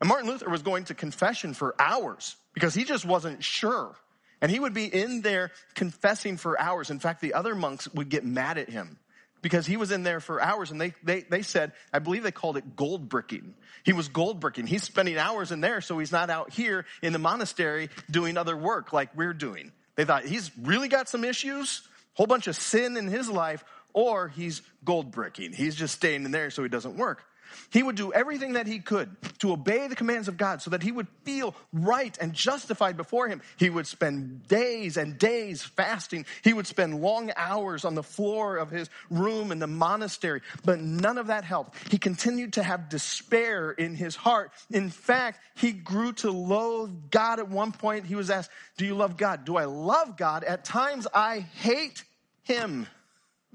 And 0.00 0.08
Martin 0.08 0.28
Luther 0.28 0.48
was 0.48 0.62
going 0.62 0.84
to 0.84 0.94
confession 0.94 1.54
for 1.54 1.74
hours 1.80 2.36
because 2.54 2.74
he 2.74 2.84
just 2.84 3.04
wasn't 3.04 3.42
sure. 3.42 3.96
And 4.40 4.50
he 4.52 4.60
would 4.60 4.74
be 4.74 4.86
in 4.86 5.22
there 5.22 5.50
confessing 5.74 6.36
for 6.36 6.60
hours. 6.60 6.90
In 6.90 7.00
fact, 7.00 7.20
the 7.20 7.34
other 7.34 7.56
monks 7.56 7.92
would 7.94 8.08
get 8.08 8.24
mad 8.24 8.58
at 8.58 8.70
him 8.70 8.98
because 9.42 9.66
he 9.66 9.76
was 9.76 9.92
in 9.92 10.02
there 10.02 10.20
for 10.20 10.40
hours 10.40 10.70
and 10.70 10.80
they, 10.80 10.94
they, 11.02 11.20
they 11.20 11.42
said, 11.42 11.72
I 11.92 11.98
believe 11.98 12.22
they 12.22 12.32
called 12.32 12.56
it 12.56 12.76
gold 12.76 13.08
bricking. 13.08 13.54
He 13.84 13.92
was 13.92 14.08
gold 14.08 14.40
bricking. 14.40 14.66
He's 14.66 14.82
spending 14.82 15.16
hours 15.16 15.52
in 15.52 15.60
there, 15.60 15.80
so 15.80 15.98
he's 15.98 16.12
not 16.12 16.30
out 16.30 16.50
here 16.50 16.84
in 17.02 17.12
the 17.12 17.18
monastery 17.18 17.90
doing 18.10 18.36
other 18.36 18.56
work 18.56 18.92
like 18.92 19.16
we're 19.16 19.34
doing. 19.34 19.72
They 19.96 20.04
thought 20.04 20.24
he's 20.24 20.50
really 20.60 20.88
got 20.88 21.08
some 21.08 21.24
issues, 21.24 21.82
whole 22.14 22.26
bunch 22.26 22.46
of 22.46 22.56
sin 22.56 22.96
in 22.96 23.06
his 23.08 23.28
life, 23.28 23.64
or 23.92 24.28
he's 24.28 24.62
gold 24.84 25.10
bricking. 25.10 25.52
He's 25.52 25.74
just 25.74 25.94
staying 25.94 26.24
in 26.24 26.30
there 26.30 26.50
so 26.50 26.62
he 26.62 26.68
doesn't 26.68 26.96
work. 26.96 27.24
He 27.70 27.82
would 27.82 27.96
do 27.96 28.12
everything 28.12 28.54
that 28.54 28.66
he 28.66 28.78
could 28.78 29.16
to 29.40 29.52
obey 29.52 29.86
the 29.88 29.96
commands 29.96 30.28
of 30.28 30.36
God 30.36 30.62
so 30.62 30.70
that 30.70 30.82
he 30.82 30.92
would 30.92 31.08
feel 31.24 31.54
right 31.72 32.16
and 32.20 32.32
justified 32.32 32.96
before 32.96 33.28
him. 33.28 33.42
He 33.56 33.70
would 33.70 33.86
spend 33.86 34.46
days 34.48 34.96
and 34.96 35.18
days 35.18 35.62
fasting. 35.62 36.26
He 36.42 36.52
would 36.52 36.66
spend 36.66 37.00
long 37.00 37.30
hours 37.36 37.84
on 37.84 37.94
the 37.94 38.02
floor 38.02 38.56
of 38.56 38.70
his 38.70 38.88
room 39.10 39.52
in 39.52 39.58
the 39.58 39.66
monastery, 39.66 40.42
but 40.64 40.80
none 40.80 41.18
of 41.18 41.28
that 41.28 41.44
helped. 41.44 41.76
He 41.90 41.98
continued 41.98 42.54
to 42.54 42.62
have 42.62 42.88
despair 42.88 43.70
in 43.70 43.94
his 43.94 44.16
heart. 44.16 44.50
In 44.70 44.90
fact, 44.90 45.40
he 45.54 45.72
grew 45.72 46.12
to 46.14 46.30
loathe 46.30 47.10
God 47.10 47.38
at 47.38 47.48
one 47.48 47.72
point. 47.72 48.06
He 48.06 48.14
was 48.14 48.30
asked, 48.30 48.50
Do 48.76 48.84
you 48.84 48.94
love 48.94 49.16
God? 49.16 49.44
Do 49.44 49.56
I 49.56 49.64
love 49.64 50.16
God? 50.16 50.44
At 50.44 50.64
times 50.64 51.06
I 51.14 51.40
hate 51.40 52.04
him. 52.42 52.86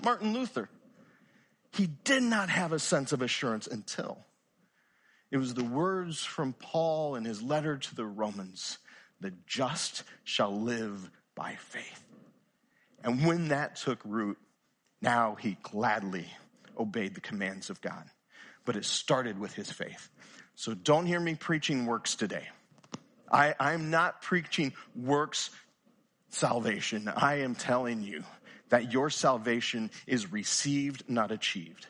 Martin 0.03 0.33
Luther 0.33 0.69
he 1.75 1.87
did 2.03 2.23
not 2.23 2.49
have 2.49 2.71
a 2.71 2.79
sense 2.79 3.11
of 3.11 3.21
assurance 3.21 3.67
until 3.67 4.19
it 5.31 5.37
was 5.37 5.53
the 5.53 5.63
words 5.63 6.23
from 6.23 6.53
Paul 6.53 7.15
in 7.15 7.25
his 7.25 7.41
letter 7.41 7.77
to 7.77 7.95
the 7.95 8.05
Romans 8.05 8.77
the 9.19 9.33
just 9.47 10.03
shall 10.23 10.61
live 10.61 11.09
by 11.33 11.55
faith. 11.55 12.03
And 13.03 13.25
when 13.25 13.47
that 13.47 13.77
took 13.77 13.99
root, 14.05 14.37
now 15.01 15.35
he 15.35 15.57
gladly 15.63 16.27
obeyed 16.77 17.15
the 17.15 17.21
commands 17.21 17.69
of 17.69 17.81
God. 17.81 18.03
But 18.65 18.75
it 18.75 18.85
started 18.85 19.39
with 19.39 19.53
his 19.53 19.71
faith. 19.71 20.09
So 20.55 20.73
don't 20.73 21.05
hear 21.05 21.19
me 21.19 21.35
preaching 21.35 21.85
works 21.85 22.15
today. 22.15 22.47
I, 23.31 23.55
I'm 23.59 23.89
not 23.89 24.21
preaching 24.21 24.73
works 24.95 25.49
salvation. 26.29 27.07
I 27.07 27.39
am 27.39 27.55
telling 27.55 28.03
you 28.03 28.23
that 28.73 28.91
your 28.91 29.11
salvation 29.11 29.91
is 30.07 30.31
received, 30.31 31.03
not 31.07 31.31
achieved. 31.31 31.85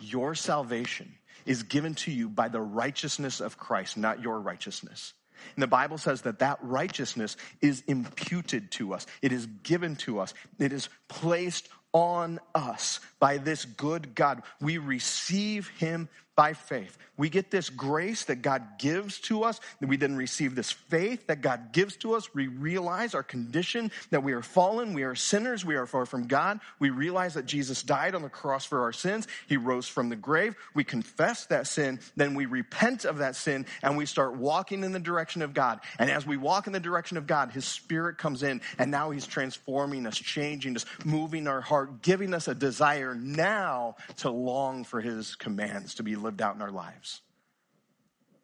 Your 0.00 0.34
salvation 0.34 1.14
is 1.46 1.62
given 1.62 1.94
to 1.94 2.10
you 2.10 2.28
by 2.28 2.48
the 2.48 2.60
righteousness 2.60 3.40
of 3.40 3.56
Christ, 3.56 3.96
not 3.96 4.20
your 4.20 4.40
righteousness. 4.40 5.12
And 5.54 5.62
the 5.62 5.68
Bible 5.68 5.98
says 5.98 6.22
that 6.22 6.40
that 6.40 6.58
righteousness 6.62 7.36
is 7.60 7.84
imputed 7.86 8.72
to 8.72 8.92
us. 8.92 9.06
It 9.22 9.30
is 9.30 9.46
given 9.62 9.94
to 9.98 10.18
us. 10.18 10.34
It 10.58 10.72
is 10.72 10.88
placed 11.06 11.68
on 11.92 12.40
us 12.56 12.98
by 13.20 13.38
this 13.38 13.64
good 13.64 14.16
God. 14.16 14.42
We 14.60 14.78
receive 14.78 15.68
him 15.78 16.08
by 16.36 16.52
faith. 16.54 16.96
We 17.16 17.28
get 17.28 17.50
this 17.50 17.68
grace 17.68 18.24
that 18.24 18.36
God 18.36 18.78
gives 18.78 19.20
to 19.20 19.44
us. 19.44 19.60
We 19.78 19.98
then 19.98 20.16
receive 20.16 20.54
this 20.54 20.70
faith 20.70 21.26
that 21.26 21.42
God 21.42 21.70
gives 21.72 21.96
to 21.98 22.14
us. 22.14 22.32
We 22.32 22.46
realize 22.46 23.14
our 23.14 23.22
condition 23.22 23.92
that 24.08 24.22
we 24.22 24.32
are 24.32 24.40
fallen. 24.40 24.94
We 24.94 25.02
are 25.02 25.14
sinners. 25.14 25.62
We 25.62 25.74
are 25.74 25.84
far 25.84 26.06
from 26.06 26.28
God. 26.28 26.60
We 26.78 26.88
realize 26.88 27.34
that 27.34 27.44
Jesus 27.44 27.82
died 27.82 28.14
on 28.14 28.22
the 28.22 28.30
cross 28.30 28.64
for 28.64 28.80
our 28.84 28.92
sins. 28.94 29.28
He 29.48 29.58
rose 29.58 29.86
from 29.86 30.08
the 30.08 30.16
grave. 30.16 30.56
We 30.72 30.82
confess 30.82 31.44
that 31.46 31.66
sin. 31.66 32.00
Then 32.16 32.34
we 32.34 32.46
repent 32.46 33.04
of 33.04 33.18
that 33.18 33.36
sin 33.36 33.66
and 33.82 33.98
we 33.98 34.06
start 34.06 34.36
walking 34.36 34.82
in 34.82 34.92
the 34.92 34.98
direction 34.98 35.42
of 35.42 35.52
God. 35.52 35.80
And 35.98 36.10
as 36.10 36.26
we 36.26 36.38
walk 36.38 36.66
in 36.68 36.72
the 36.72 36.80
direction 36.80 37.18
of 37.18 37.26
God, 37.26 37.50
His 37.50 37.66
Spirit 37.66 38.16
comes 38.16 38.42
in 38.42 38.62
and 38.78 38.90
now 38.90 39.10
He's 39.10 39.26
transforming 39.26 40.06
us, 40.06 40.16
changing 40.16 40.74
us, 40.74 40.86
moving 41.04 41.46
our 41.46 41.60
heart, 41.60 42.00
giving 42.00 42.32
us 42.32 42.48
a 42.48 42.54
desire 42.54 43.14
now 43.14 43.96
to 44.18 44.30
long 44.30 44.84
for 44.84 45.02
His 45.02 45.34
commands 45.34 45.96
to 45.96 46.02
be 46.02 46.16
lived 46.16 46.29
lived 46.30 46.42
out 46.42 46.54
in 46.54 46.62
our 46.62 46.70
lives. 46.70 47.22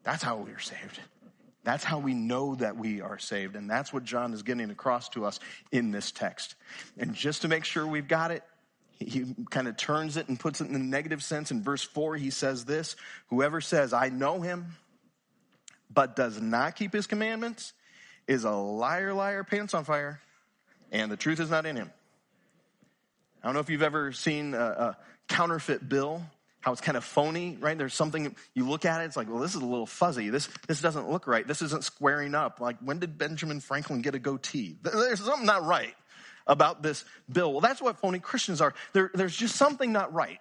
That's 0.03 0.20
how 0.20 0.38
we 0.38 0.51
are 0.51 0.59
saved. 0.59 0.99
That's 1.62 1.85
how 1.85 2.01
we 2.01 2.14
know 2.14 2.57
that 2.57 2.77
we 2.77 3.01
are 3.01 3.18
saved. 3.18 3.55
And 3.55 3.70
that's 3.70 3.92
what 3.92 4.03
John 4.03 4.35
is 4.35 4.42
getting 4.42 4.70
across 4.70 5.09
to 5.11 5.25
us 5.25 5.38
in 5.70 5.92
this 5.92 6.11
text. 6.11 6.57
And 6.99 7.14
just 7.14 7.42
to 7.42 7.49
make 7.49 7.64
sure 7.64 7.87
we've 7.87 8.09
got 8.09 8.33
it, 8.33 8.42
he 8.99 9.25
kind 9.51 9.68
of 9.68 9.77
turns 9.77 10.16
it 10.16 10.29
and 10.29 10.38
puts 10.38 10.61
it 10.61 10.66
in 10.66 10.72
the 10.72 10.81
negative 10.81 11.22
sense. 11.22 11.53
In 11.53 11.62
verse 11.62 11.85
4, 11.85 12.16
he 12.16 12.31
says 12.31 12.64
this 12.64 12.96
Whoever 13.29 13.61
says, 13.61 13.92
I 13.92 14.09
know 14.09 14.40
him, 14.40 14.72
but 15.88 16.16
does 16.16 16.40
not 16.40 16.75
keep 16.75 16.92
his 16.92 17.07
commandments, 17.07 17.72
is 18.27 18.42
a 18.42 18.51
liar, 18.51 19.14
liar, 19.14 19.44
pants 19.44 19.75
on 19.75 19.85
fire, 19.85 20.20
and 20.90 21.09
the 21.11 21.16
truth 21.16 21.38
is 21.38 21.51
not 21.51 21.66
in 21.66 21.77
him. 21.77 21.92
I 23.42 23.46
don't 23.46 23.55
know 23.55 23.61
if 23.61 23.70
you've 23.70 23.83
ever 23.83 24.11
seen 24.11 24.55
a, 24.55 24.59
a 24.59 24.96
counterfeit 25.29 25.88
bill 25.88 26.25
how 26.66 26.72
it's 26.72 26.81
kind 26.81 26.96
of 26.96 27.05
phony, 27.05 27.57
right? 27.61 27.79
There's 27.79 27.94
something 27.94 28.35
you 28.55 28.68
look 28.68 28.85
at 28.85 29.00
it, 29.00 29.05
it's 29.05 29.16
like, 29.16 29.31
well, 29.31 29.38
this 29.38 29.55
is 29.55 29.62
a 29.62 29.64
little 29.64 29.87
fuzzy. 29.87 30.31
This 30.31 30.48
this 30.66 30.81
doesn't 30.81 31.09
look 31.09 31.29
right. 31.29 31.46
This 31.46 31.62
isn't 31.62 31.85
squaring 31.85 32.35
up. 32.35 32.61
Like, 32.61 32.76
when 32.81 32.98
did 32.98 33.16
Benjamin 33.16 33.61
Franklin 33.61 34.02
get 34.02 34.16
a 34.16 34.18
goatee? 34.18 34.76
There's 34.83 35.24
something 35.24 35.46
not 35.46 35.64
right 35.64 35.94
about 36.44 36.83
this 36.83 37.05
bill. 37.33 37.52
Well, 37.52 37.61
that's 37.61 37.81
what 37.81 38.00
phony 38.00 38.18
Christians 38.18 38.61
are. 38.61 38.74
There, 38.94 39.12
there's 39.14 39.37
just 39.37 39.55
something 39.55 39.92
not 39.92 40.12
right. 40.12 40.40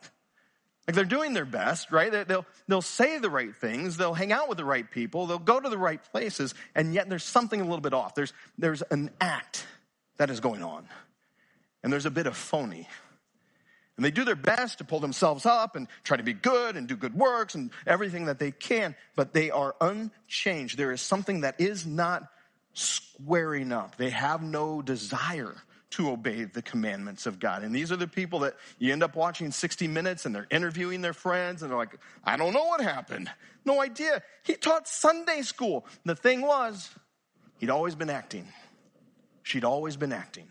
Like 0.87 0.95
they're 0.95 1.05
doing 1.05 1.35
their 1.35 1.45
best, 1.45 1.91
right? 1.91 2.11
They'll, 2.27 2.47
they'll 2.67 2.81
say 2.81 3.19
the 3.19 3.29
right 3.29 3.55
things. 3.55 3.95
They'll 3.95 4.15
hang 4.15 4.31
out 4.31 4.49
with 4.49 4.57
the 4.57 4.65
right 4.65 4.89
people. 4.89 5.27
They'll 5.27 5.37
go 5.37 5.59
to 5.59 5.69
the 5.69 5.77
right 5.77 6.03
places. 6.11 6.55
And 6.73 6.91
yet 6.91 7.07
there's 7.07 7.23
something 7.23 7.61
a 7.61 7.63
little 7.63 7.81
bit 7.81 7.93
off. 7.93 8.15
There's, 8.15 8.33
there's 8.57 8.81
an 8.83 9.11
act 9.21 9.65
that 10.17 10.31
is 10.31 10.39
going 10.39 10.63
on. 10.63 10.87
And 11.83 11.93
there's 11.93 12.07
a 12.07 12.11
bit 12.11 12.25
of 12.25 12.35
phony. 12.35 12.87
And 13.97 14.03
they 14.03 14.11
do 14.11 14.25
their 14.25 14.35
best 14.35 14.79
to 14.79 14.83
pull 14.83 14.99
themselves 14.99 15.45
up 15.45 15.75
and 15.75 15.87
try 16.03 16.17
to 16.17 16.23
be 16.23 16.33
good 16.33 16.75
and 16.75 16.87
do 16.87 16.97
good 16.97 17.15
works 17.15 17.55
and 17.55 17.71
everything 17.87 18.25
that 18.25 18.39
they 18.39 18.51
can, 18.51 18.95
but 19.15 19.33
they 19.33 19.51
are 19.51 19.75
unchanged. 19.79 20.77
There 20.77 20.91
is 20.91 21.01
something 21.01 21.41
that 21.41 21.61
is 21.61 21.85
not 21.85 22.27
squaring 22.73 23.71
up. 23.71 23.95
They 23.95 24.09
have 24.09 24.43
no 24.43 24.81
desire 24.81 25.55
to 25.91 26.09
obey 26.09 26.43
the 26.43 26.61
commandments 26.61 27.25
of 27.25 27.39
God. 27.39 27.63
And 27.63 27.73
these 27.73 27.89
are 27.89 27.95
the 27.95 28.07
people 28.07 28.39
that 28.39 28.55
you 28.79 28.91
end 28.91 29.01
up 29.01 29.15
watching 29.15 29.49
60 29.51 29.87
Minutes 29.87 30.25
and 30.25 30.35
they're 30.35 30.47
interviewing 30.51 31.01
their 31.01 31.13
friends 31.13 31.61
and 31.61 31.71
they're 31.71 31.77
like, 31.77 31.97
I 32.25 32.35
don't 32.35 32.53
know 32.53 32.65
what 32.65 32.81
happened. 32.81 33.29
No 33.63 33.81
idea. 33.81 34.21
He 34.43 34.55
taught 34.55 34.89
Sunday 34.89 35.41
school. 35.41 35.85
The 36.03 36.15
thing 36.15 36.41
was, 36.41 36.89
he'd 37.59 37.69
always 37.69 37.95
been 37.95 38.09
acting. 38.09 38.45
She'd 39.43 39.63
always 39.63 39.95
been 39.95 40.11
acting. 40.11 40.47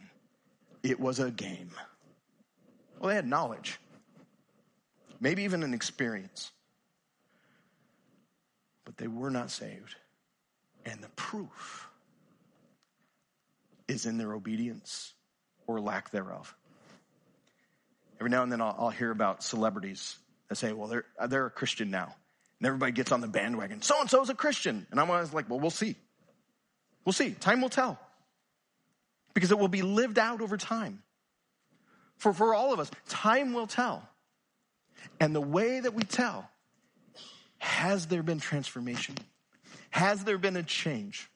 It 0.82 0.98
was 0.98 1.18
a 1.18 1.30
game. 1.30 1.72
Well, 2.98 3.08
they 3.08 3.14
had 3.14 3.26
knowledge, 3.26 3.78
maybe 5.20 5.42
even 5.44 5.62
an 5.62 5.74
experience, 5.74 6.52
but 8.84 8.96
they 8.96 9.08
were 9.08 9.30
not 9.30 9.50
saved. 9.50 9.96
And 10.86 11.02
the 11.02 11.08
proof 11.10 11.88
is 13.88 14.06
in 14.06 14.18
their 14.18 14.32
obedience 14.32 15.12
or 15.66 15.80
lack 15.80 16.10
thereof. 16.10 16.54
Every 18.20 18.30
now 18.30 18.42
and 18.42 18.52
then 18.52 18.60
I'll, 18.60 18.76
I'll 18.78 18.90
hear 18.90 19.10
about 19.10 19.42
celebrities 19.42 20.16
that 20.48 20.56
say, 20.56 20.72
well, 20.72 20.88
they're, 20.88 21.04
uh, 21.18 21.26
they're 21.26 21.46
a 21.46 21.50
Christian 21.50 21.90
now. 21.90 22.14
And 22.60 22.66
everybody 22.66 22.92
gets 22.92 23.12
on 23.12 23.20
the 23.20 23.26
bandwagon. 23.26 23.82
So 23.82 24.00
and 24.00 24.08
so 24.08 24.22
is 24.22 24.30
a 24.30 24.34
Christian. 24.34 24.86
And 24.90 25.00
I'm 25.00 25.10
always 25.10 25.32
like, 25.34 25.50
well, 25.50 25.60
we'll 25.60 25.70
see. 25.70 25.96
We'll 27.04 27.12
see. 27.12 27.32
Time 27.32 27.60
will 27.60 27.68
tell. 27.68 27.98
Because 29.34 29.50
it 29.50 29.58
will 29.58 29.68
be 29.68 29.82
lived 29.82 30.18
out 30.18 30.40
over 30.40 30.56
time. 30.56 31.02
For, 32.16 32.32
for 32.32 32.54
all 32.54 32.72
of 32.72 32.80
us, 32.80 32.90
time 33.08 33.52
will 33.52 33.66
tell. 33.66 34.08
And 35.20 35.34
the 35.34 35.40
way 35.40 35.80
that 35.80 35.94
we 35.94 36.02
tell, 36.02 36.48
has 37.58 38.06
there 38.06 38.22
been 38.22 38.40
transformation? 38.40 39.16
Has 39.90 40.24
there 40.24 40.38
been 40.38 40.56
a 40.56 40.62
change 40.62 41.30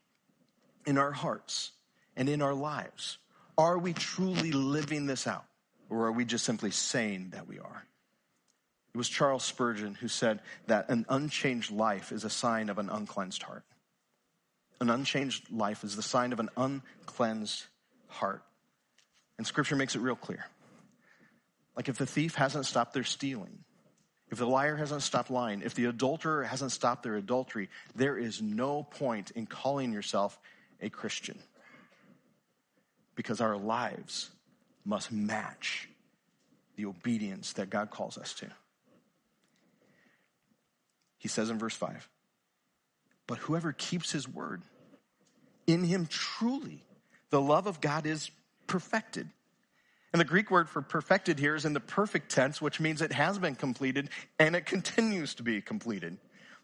in 0.87 0.99
our 0.99 1.12
hearts 1.12 1.73
and 2.17 2.29
in 2.29 2.43
our 2.43 2.55
lives? 2.55 3.19
Are 3.57 3.79
we 3.79 3.93
truly 3.93 4.53
living 4.53 5.07
this 5.07 5.27
out? 5.27 5.45
Or 5.91 6.07
are 6.07 6.12
we 6.12 6.25
just 6.25 6.45
simply 6.45 6.71
saying 6.71 7.31
that 7.31 7.49
we 7.49 7.59
are? 7.59 7.85
It 8.95 8.99
was 8.99 9.09
Charles 9.09 9.45
Spurgeon 9.45 9.95
who 9.95 10.09
said 10.09 10.41
that 10.67 10.88
an 10.88 11.07
unchanged 11.09 11.71
life 11.71 12.12
is 12.12 12.25
a 12.25 12.31
sign 12.31 12.69
of 12.69 12.79
an 12.79 12.88
uncleansed 12.88 13.43
heart. 13.43 13.64
An 14.81 14.91
unchanged 14.91 15.51
life 15.51 15.83
is 15.85 15.97
the 15.97 16.03
sign 16.03 16.33
of 16.33 16.41
an 16.41 16.51
uncleansed 16.57 17.64
heart. 18.09 18.43
And 19.37 19.47
scripture 19.47 19.77
makes 19.77 19.95
it 19.95 20.01
real 20.01 20.17
clear. 20.17 20.47
Like 21.79 21.88
if 21.88 21.97
the 21.97 22.07
thief 22.07 22.35
hasn't 22.35 22.67
stopped 22.67 22.93
their 22.93 23.05
stealing, 23.05 23.61
if 24.33 24.38
the 24.38 24.49
liar 24.49 24.75
hasn't 24.75 25.03
stopped 25.03 25.31
lying, 25.31 25.62
if 25.62 25.77
the 25.77 25.85
adulterer 25.85 26.43
hasn't 26.43 26.73
stopped 26.73 27.05
their 27.05 27.14
adultery, 27.14 27.71
there 27.95 28.19
is 28.19 28.43
no 28.43 28.83
point 28.83 29.31
in 29.31 29.47
calling 29.47 29.93
yourself 29.93 30.37
a 30.83 30.91
Christian. 30.91 31.38
Because 33.14 33.41
our 33.41 33.57
lives 33.57 34.29
must 34.85 35.12
match 35.12 35.88
the 36.75 36.87
obedience 36.87 37.53
that 37.53 37.71
God 37.71 37.91
calls 37.91 38.19
us 38.19 38.35
to. 38.35 38.51
He 41.19 41.29
says 41.29 41.49
in 41.49 41.61
verse 41.61 41.77
5 41.77 42.09
But 43.29 43.38
whoever 43.38 43.73
keeps 43.73 44.11
his 44.11 44.29
word, 44.29 44.62
in 45.69 45.85
him 45.85 46.07
truly 46.07 46.83
the 47.31 47.41
love 47.41 47.69
of 47.69 47.81
God 47.81 48.05
is 48.05 48.33
perfected. 48.67 49.29
And 50.12 50.21
the 50.21 50.25
Greek 50.25 50.51
word 50.51 50.68
for 50.68 50.81
perfected 50.81 51.38
here 51.38 51.55
is 51.55 51.64
in 51.64 51.75
the 51.75 51.81
perfect 51.81 52.31
tense, 52.31 52.62
which 52.62 52.81
means 52.81 53.03
it 53.03 53.12
has 53.12 53.38
been 53.38 53.55
completed 53.55 54.09
and 54.38 54.57
it 54.57 54.64
continues 54.64 55.35
to 55.35 55.42
be 55.42 55.61
completed. 55.61 56.16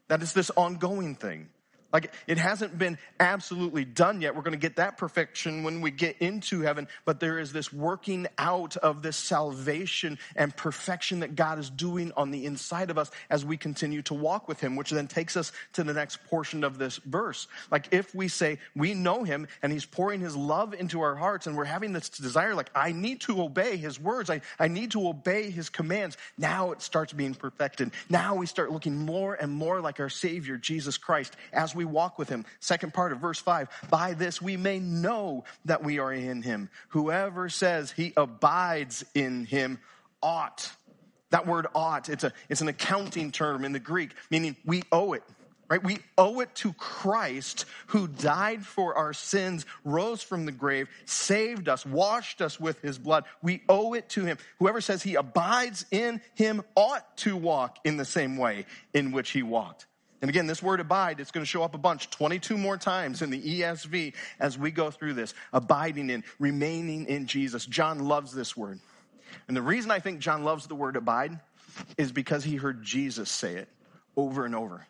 That 0.09 0.23
is 0.23 0.33
this 0.33 0.51
ongoing 0.57 1.15
thing. 1.15 1.49
Like 1.95 2.13
it 2.27 2.39
hasn't 2.39 2.77
been 2.77 2.99
absolutely 3.21 3.85
done 3.85 4.21
yet. 4.21 4.35
We're 4.35 4.43
going 4.43 4.51
to 4.51 4.59
get 4.59 4.77
that 4.77 4.99
perfection 4.99 5.63
when 5.63 5.81
we 5.81 5.93
get 5.93 6.17
into 6.19 6.63
heaven, 6.63 6.89
but 7.05 7.21
there 7.21 7.39
is 7.39 7.53
this 7.53 7.73
working 7.73 8.27
out 8.37 8.77
of 8.77 9.01
this 9.01 9.17
salvation 9.17 10.19
and 10.35 10.55
perfection 10.57 11.21
that 11.21 11.37
God 11.37 11.61
is 11.61 11.71
doing 11.71 12.11
on 12.17 12.33
the 12.33 12.47
inside 12.47 12.91
of 12.91 12.99
us 12.99 13.13
as 13.31 13.45
we 13.45 13.57
continue 13.57 14.03
to 14.03 14.15
walk 14.15 14.49
with 14.49 14.59
him, 14.59 14.75
which 14.75 14.91
then 14.91 15.07
takes 15.07 15.37
us 15.37 15.53
to 15.75 15.85
the 15.85 15.95
next 15.95 16.25
portion 16.25 16.65
of 16.65 16.79
this 16.79 16.97
verse. 16.97 17.47
Like 17.71 17.87
if 17.93 18.13
we 18.13 18.27
say 18.27 18.59
we 18.75 18.93
know 18.95 19.23
him 19.23 19.47
and 19.63 19.73
he's 19.73 19.85
pouring 19.85 20.21
his 20.21 20.35
love 20.35 20.75
into 20.75 21.01
our 21.01 21.15
hearts 21.15 21.47
and 21.47 21.57
we're 21.57 21.65
having 21.65 21.93
this 21.93 22.09
desire, 22.09 22.57
like 22.57 22.71
I 22.75 22.91
need 22.91 23.21
to 23.23 23.41
obey 23.41 23.77
his 23.77 24.01
words. 24.01 24.31
I, 24.31 24.41
I 24.59 24.67
need 24.67 24.91
to 24.93 25.07
obey 25.07 25.49
his 25.49 25.69
commands. 25.69 26.17
Now 26.37 26.73
it 26.73 26.83
starts 26.83 27.13
being 27.13 27.35
perfected. 27.35 27.93
Now 28.11 28.35
we 28.35 28.47
start 28.47 28.73
looking 28.73 28.97
more 28.97 29.35
and 29.35 29.53
more 29.53 29.81
like 29.81 30.01
our 30.01 30.09
savior, 30.09 30.57
Jesus 30.57 30.99
Christ, 30.99 31.37
as 31.53 31.73
we 31.73 31.84
we 31.85 31.93
walk 31.93 32.19
with 32.19 32.29
him. 32.29 32.45
Second 32.61 32.95
part 32.95 33.13
of 33.13 33.19
verse 33.19 33.39
5 33.39 33.69
By 33.91 34.15
this 34.15 34.41
we 34.41 34.57
may 34.57 34.79
know 34.79 35.45
that 35.67 35.85
we 35.85 35.99
are 35.99 36.13
in 36.13 36.43
him. 36.43 36.71
Whoever 36.89 37.49
says 37.49 37.91
he 37.91 38.13
abides 38.17 39.05
in 39.15 39.45
him 39.45 39.79
ought. 40.23 40.73
That 41.31 41.47
word 41.47 41.67
ought, 41.75 42.09
it's, 42.09 42.25
a, 42.25 42.33
it's 42.49 42.61
an 42.61 42.69
accounting 42.69 43.33
term 43.33 43.65
in 43.65 43.73
the 43.73 43.81
Greek, 43.81 44.13
meaning 44.31 44.57
we 44.65 44.83
owe 44.93 45.13
it 45.13 45.23
right? 45.71 45.83
We 45.83 45.99
owe 46.19 46.41
it 46.41 46.55
to 46.57 46.75
Christ 46.75 47.65
who 47.87 48.07
died 48.07 48.65
for 48.65 48.95
our 48.95 49.15
sins, 49.15 49.65
rose 49.83 50.23
from 50.23 50.45
the 50.45 50.53
grave, 50.53 50.89
saved 51.07 51.71
us, 51.71 51.87
washed 51.87 52.43
us 52.43 52.61
with 52.61 52.81
his 52.83 52.99
blood. 52.99 53.25
We 53.43 53.63
owe 53.67 53.95
it 53.95 54.11
to 54.11 54.27
him. 54.27 54.37
Whoever 54.59 54.83
says 54.83 55.03
he 55.03 55.15
abides 55.15 55.87
in 55.91 56.21
him 56.35 56.63
ought 56.77 57.17
to 57.19 57.35
walk 57.35 57.79
in 57.83 57.97
the 57.97 58.05
same 58.05 58.37
way 58.37 58.67
in 58.93 59.11
which 59.11 59.31
he 59.31 59.43
walked. 59.43 59.87
And 60.21 60.29
again, 60.29 60.47
this 60.47 60.63
word 60.63 60.81
abide, 60.81 61.21
it's 61.21 61.31
going 61.31 61.43
to 61.43 61.49
show 61.49 61.63
up 61.63 61.75
a 61.75 61.79
bunch, 61.79 62.09
22 62.11 62.57
more 62.57 62.77
times 62.77 63.21
in 63.21 63.31
the 63.31 63.61
ESV 63.61 64.15
as 64.41 64.57
we 64.57 64.71
go 64.71 64.91
through 64.91 65.15
this. 65.15 65.35
Abiding 65.53 66.09
in, 66.09 66.25
remaining 66.39 67.07
in 67.07 67.27
Jesus. 67.27 67.67
John 67.67 67.99
loves 67.99 68.33
this 68.33 68.57
word. 68.57 68.81
And 69.49 69.57
the 69.57 69.63
reason 69.63 69.91
I 69.91 69.99
think 69.99 70.21
John 70.21 70.45
loves 70.45 70.67
the 70.67 70.75
word 70.75 70.97
abide 70.97 71.39
is 71.99 72.13
because 72.13 72.45
he 72.45 72.57
heard 72.57 72.83
Jesus 72.83 73.31
say 73.31 73.57
it 73.57 73.69
over 74.17 74.47
and 74.47 74.55
over. 74.55 74.87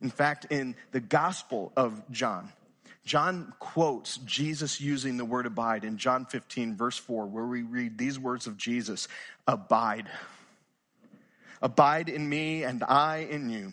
In 0.00 0.10
fact, 0.10 0.46
in 0.50 0.76
the 0.92 1.00
Gospel 1.00 1.72
of 1.76 2.00
John, 2.10 2.52
John 3.04 3.52
quotes 3.58 4.18
Jesus 4.18 4.80
using 4.80 5.16
the 5.16 5.24
word 5.24 5.46
abide 5.46 5.84
in 5.84 5.96
John 5.96 6.26
15, 6.26 6.76
verse 6.76 6.98
4, 6.98 7.26
where 7.26 7.46
we 7.46 7.62
read 7.62 7.98
these 7.98 8.18
words 8.18 8.46
of 8.46 8.56
Jesus 8.56 9.08
Abide. 9.46 10.06
Abide 11.62 12.08
in 12.10 12.28
me 12.28 12.64
and 12.64 12.84
I 12.84 13.26
in 13.30 13.48
you. 13.48 13.72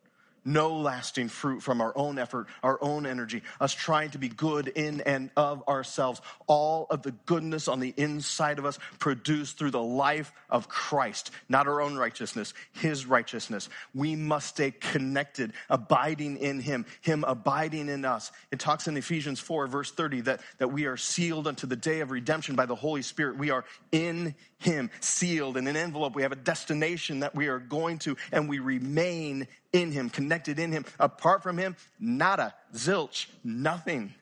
no 0.43 0.75
lasting 0.77 1.29
fruit 1.29 1.61
from 1.61 1.81
our 1.81 1.95
own 1.95 2.17
effort, 2.17 2.47
our 2.63 2.77
own 2.81 3.05
energy, 3.05 3.43
us 3.59 3.73
trying 3.73 4.09
to 4.11 4.17
be 4.17 4.29
good 4.29 4.67
in 4.67 5.01
and 5.01 5.29
of 5.35 5.67
ourselves. 5.67 6.21
All 6.47 6.87
of 6.89 7.03
the 7.03 7.11
goodness 7.25 7.67
on 7.67 7.79
the 7.79 7.93
inside 7.97 8.59
of 8.59 8.65
us 8.65 8.79
produced 8.99 9.57
through 9.57 9.71
the 9.71 9.81
life 9.81 10.31
of 10.49 10.67
Christ, 10.67 11.31
not 11.49 11.67
our 11.67 11.81
own 11.81 11.95
righteousness, 11.95 12.53
His 12.73 13.05
righteousness. 13.05 13.69
We 13.93 14.15
must 14.15 14.47
stay 14.47 14.71
connected, 14.71 15.53
abiding 15.69 16.37
in 16.37 16.59
Him, 16.59 16.85
Him 17.01 17.23
abiding 17.27 17.89
in 17.89 18.05
us. 18.05 18.31
It 18.51 18.59
talks 18.59 18.87
in 18.87 18.97
Ephesians 18.97 19.39
4, 19.39 19.67
verse 19.67 19.91
30, 19.91 20.21
that, 20.21 20.41
that 20.57 20.69
we 20.69 20.85
are 20.85 20.97
sealed 20.97 21.47
unto 21.47 21.67
the 21.67 21.75
day 21.75 21.99
of 21.99 22.11
redemption 22.11 22.55
by 22.55 22.65
the 22.65 22.75
Holy 22.75 23.01
Spirit. 23.01 23.37
We 23.37 23.51
are 23.51 23.65
in 23.91 24.35
Him, 24.57 24.89
sealed 24.99 25.57
in 25.57 25.67
an 25.67 25.75
envelope. 25.75 26.15
We 26.15 26.23
have 26.23 26.31
a 26.31 26.35
destination 26.35 27.19
that 27.21 27.35
we 27.35 27.47
are 27.47 27.59
going 27.59 27.99
to, 27.99 28.17
and 28.31 28.49
we 28.49 28.59
remain 28.59 29.47
in 29.73 29.91
him, 29.91 30.09
connected 30.09 30.59
in 30.59 30.71
him. 30.71 30.85
Apart 30.99 31.43
from 31.43 31.57
him, 31.57 31.75
nada, 31.99 32.53
zilch, 32.73 33.27
nothing. 33.43 34.13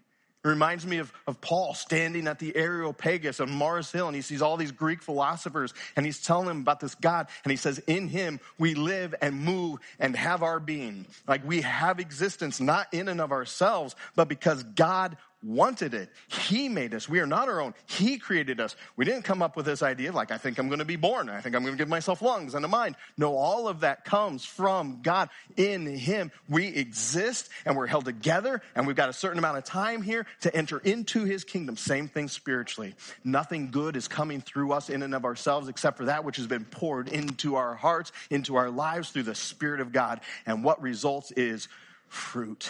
It 0.44 0.48
reminds 0.48 0.88
me 0.88 1.00
of, 1.00 1.12
of 1.28 1.42
Paul 1.42 1.74
standing 1.74 2.26
at 2.26 2.40
the 2.40 2.56
Areopagus 2.56 3.42
on 3.42 3.52
Mars 3.52 3.92
Hill 3.92 4.08
and 4.08 4.16
he 4.16 4.22
sees 4.22 4.42
all 4.42 4.56
these 4.56 4.72
Greek 4.72 5.02
philosophers 5.02 5.74
and 5.98 6.06
he's 6.06 6.22
telling 6.22 6.48
them 6.48 6.62
about 6.62 6.80
this 6.80 6.96
God 6.96 7.28
and 7.44 7.52
he 7.52 7.58
says, 7.58 7.80
in 7.80 8.08
him 8.08 8.40
we 8.58 8.74
live 8.74 9.14
and 9.22 9.36
move 9.36 9.80
and 10.00 10.16
have 10.16 10.42
our 10.42 10.62
being. 10.62 11.06
Like 11.28 11.46
we 11.46 11.60
have 11.62 12.00
existence 12.00 12.62
not 12.62 12.88
in 12.94 13.10
and 13.10 13.20
of 13.20 13.34
ourselves, 13.34 13.98
but 14.16 14.30
because 14.30 14.64
God 14.64 15.18
wanted 15.42 15.94
it. 15.94 16.10
He 16.28 16.68
made 16.68 16.94
us. 16.94 17.08
We 17.08 17.20
are 17.20 17.26
not 17.26 17.48
our 17.48 17.62
own. 17.62 17.74
He 17.86 18.18
created 18.18 18.60
us. 18.60 18.76
We 18.96 19.06
didn't 19.06 19.24
come 19.24 19.42
up 19.42 19.56
with 19.56 19.66
this 19.66 19.82
idea 19.82 20.10
of 20.10 20.16
like, 20.16 20.32
I 20.32 20.38
think 20.38 20.58
I'm 20.58 20.68
going 20.68 20.80
to 20.80 20.86
be 20.86 20.98
born. 20.98 21.30
I 21.30 21.40
think 21.40 21.56
I'm 21.56 21.64
going 21.64 21.76
to 21.76 21.78
give 21.78 21.88
myself 21.88 22.22
lungs 22.22 22.56
and 22.56 22.66
a 22.66 22.68
mind. 22.68 22.96
No, 23.18 23.36
all 23.38 23.68
of 23.68 23.82
that 23.82 24.04
comes 24.04 24.44
from 24.44 25.02
God. 25.02 25.30
In 25.56 25.86
Him, 25.86 26.32
we 26.50 26.68
exist 26.68 27.50
and 27.66 27.78
we're 27.78 27.88
held 27.88 28.06
together 28.06 28.62
and 28.76 28.86
we've 28.86 28.96
got 28.96 29.10
a 29.10 29.14
certain 29.14 29.40
amount 29.40 29.58
of 29.58 29.64
time 29.64 30.02
here 30.02 30.26
to 30.42 30.54
enter 30.54 30.80
into 30.80 31.24
His 31.24 31.44
kingdom. 31.44 31.78
Same 31.78 32.10
thing 32.10 32.28
spiritually. 32.28 32.96
Nothing 33.24 33.72
good 33.72 33.96
is 33.96 34.08
coming 34.08 34.42
through 34.42 34.74
us 34.74 34.90
in 34.90 35.04
and 35.04 35.16
of 35.16 35.24
ourselves 35.24 35.70
except 35.70 35.98
for 35.98 36.06
that 36.06 36.26
which 36.26 36.38
has 36.38 36.48
been 36.48 36.66
poured 36.66 37.08
into 37.08 37.56
our 37.56 37.76
hearts, 37.76 38.12
into 38.30 38.58
our 38.58 38.70
lives 38.70 39.12
through 39.12 39.24
the 39.24 39.36
Spirit 39.36 39.80
of 39.80 39.94
God. 39.94 40.20
And 40.46 40.64
what 40.64 40.82
results 40.82 41.32
is 41.32 41.70
fruit 42.10 42.70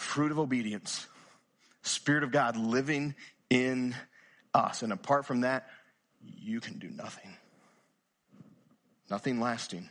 fruit 0.00 0.32
of 0.32 0.38
obedience, 0.38 1.06
Spirit 1.82 2.24
of 2.24 2.32
God 2.32 2.56
living 2.56 3.14
in 3.48 3.94
us. 4.54 4.82
And 4.82 4.92
apart 4.92 5.26
from 5.26 5.42
that, 5.42 5.68
you 6.22 6.60
can 6.60 6.78
do 6.78 6.88
nothing. 6.90 7.36
Nothing 9.10 9.40
lasting. 9.40 9.88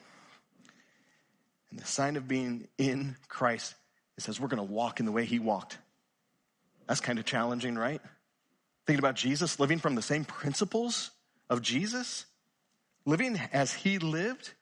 And 1.72 1.80
the 1.80 1.86
sign 1.86 2.16
of 2.16 2.28
being 2.28 2.68
in 2.78 3.16
Christ, 3.28 3.76
it 4.18 4.24
says 4.24 4.40
we're 4.40 4.48
going 4.48 4.66
to 4.66 4.74
walk 4.74 5.00
in 5.00 5.06
the 5.06 5.12
way 5.12 5.26
he 5.26 5.40
walked. 5.40 5.78
That's 6.88 7.02
kind 7.02 7.20
of 7.20 7.26
challenging, 7.26 7.76
right? 7.76 8.02
Thinking 8.88 9.00
about 9.00 9.16
Jesus, 9.16 9.60
living 9.60 9.78
from 9.78 9.96
the 9.96 10.02
same 10.02 10.26
principles 10.26 11.12
of 11.50 11.62
Jesus, 11.62 12.26
living 13.06 13.40
as 13.54 13.74
he 13.74 14.00
lived. 14.00 14.54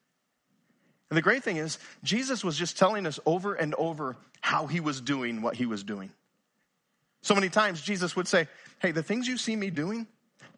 And 1.10 1.18
the 1.18 1.22
great 1.22 1.44
thing 1.44 1.58
is, 1.58 1.78
Jesus 2.04 2.44
was 2.44 2.58
just 2.58 2.78
telling 2.78 3.06
us 3.06 3.20
over 3.26 3.54
and 3.54 3.74
over 3.76 4.18
how 4.42 4.68
he 4.68 4.80
was 4.80 5.00
doing 5.00 5.42
what 5.42 5.56
he 5.56 5.66
was 5.66 5.84
doing. 5.84 6.12
So 7.22 7.34
many 7.34 7.50
times 7.50 7.82
Jesus 7.82 8.16
would 8.16 8.28
say, 8.28 8.48
Hey, 8.80 8.92
the 8.92 9.04
things 9.04 9.28
you 9.28 9.38
see 9.38 9.56
me 9.56 9.70
doing, 9.70 10.08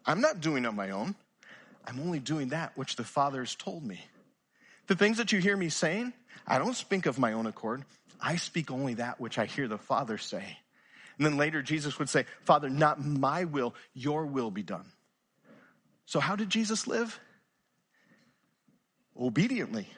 I'm 0.04 0.20
not 0.20 0.40
doing 0.40 0.66
on 0.66 0.76
my 0.76 0.90
own. 0.90 1.14
I'm 1.86 2.00
only 2.00 2.18
doing 2.18 2.50
that 2.50 2.76
which 2.76 2.96
the 2.96 3.04
Father 3.04 3.40
has 3.40 3.54
told 3.54 3.82
me. 3.84 4.04
The 4.86 4.94
things 4.94 5.18
that 5.18 5.32
you 5.32 5.40
hear 5.40 5.56
me 5.56 5.68
saying, 5.68 6.12
I 6.46 6.58
don't 6.58 6.76
speak 6.76 7.06
of 7.06 7.18
my 7.18 7.32
own 7.32 7.46
accord. 7.46 7.84
I 8.20 8.36
speak 8.36 8.70
only 8.70 8.94
that 8.94 9.20
which 9.20 9.38
I 9.38 9.46
hear 9.46 9.68
the 9.68 9.78
Father 9.78 10.18
say. 10.18 10.58
And 11.16 11.26
then 11.26 11.36
later 11.36 11.62
Jesus 11.62 11.98
would 11.98 12.08
say, 12.08 12.26
Father, 12.44 12.68
not 12.68 13.04
my 13.04 13.44
will, 13.44 13.74
your 13.94 14.26
will 14.26 14.50
be 14.50 14.62
done. 14.62 14.86
So 16.06 16.20
how 16.20 16.36
did 16.36 16.50
Jesus 16.50 16.86
live? 16.86 17.18
Obediently. 19.18 19.88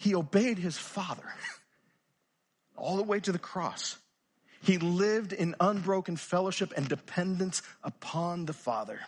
He 0.00 0.14
obeyed 0.14 0.58
his 0.58 0.76
Father. 0.76 1.22
all 2.80 2.96
the 2.96 3.02
way 3.02 3.20
to 3.20 3.32
the 3.32 3.38
cross. 3.38 3.96
He 4.62 4.78
lived 4.78 5.32
in 5.32 5.54
unbroken 5.60 6.16
fellowship 6.16 6.72
and 6.76 6.88
dependence 6.88 7.62
upon 7.84 8.46
the 8.46 8.52
Father. 8.52 9.00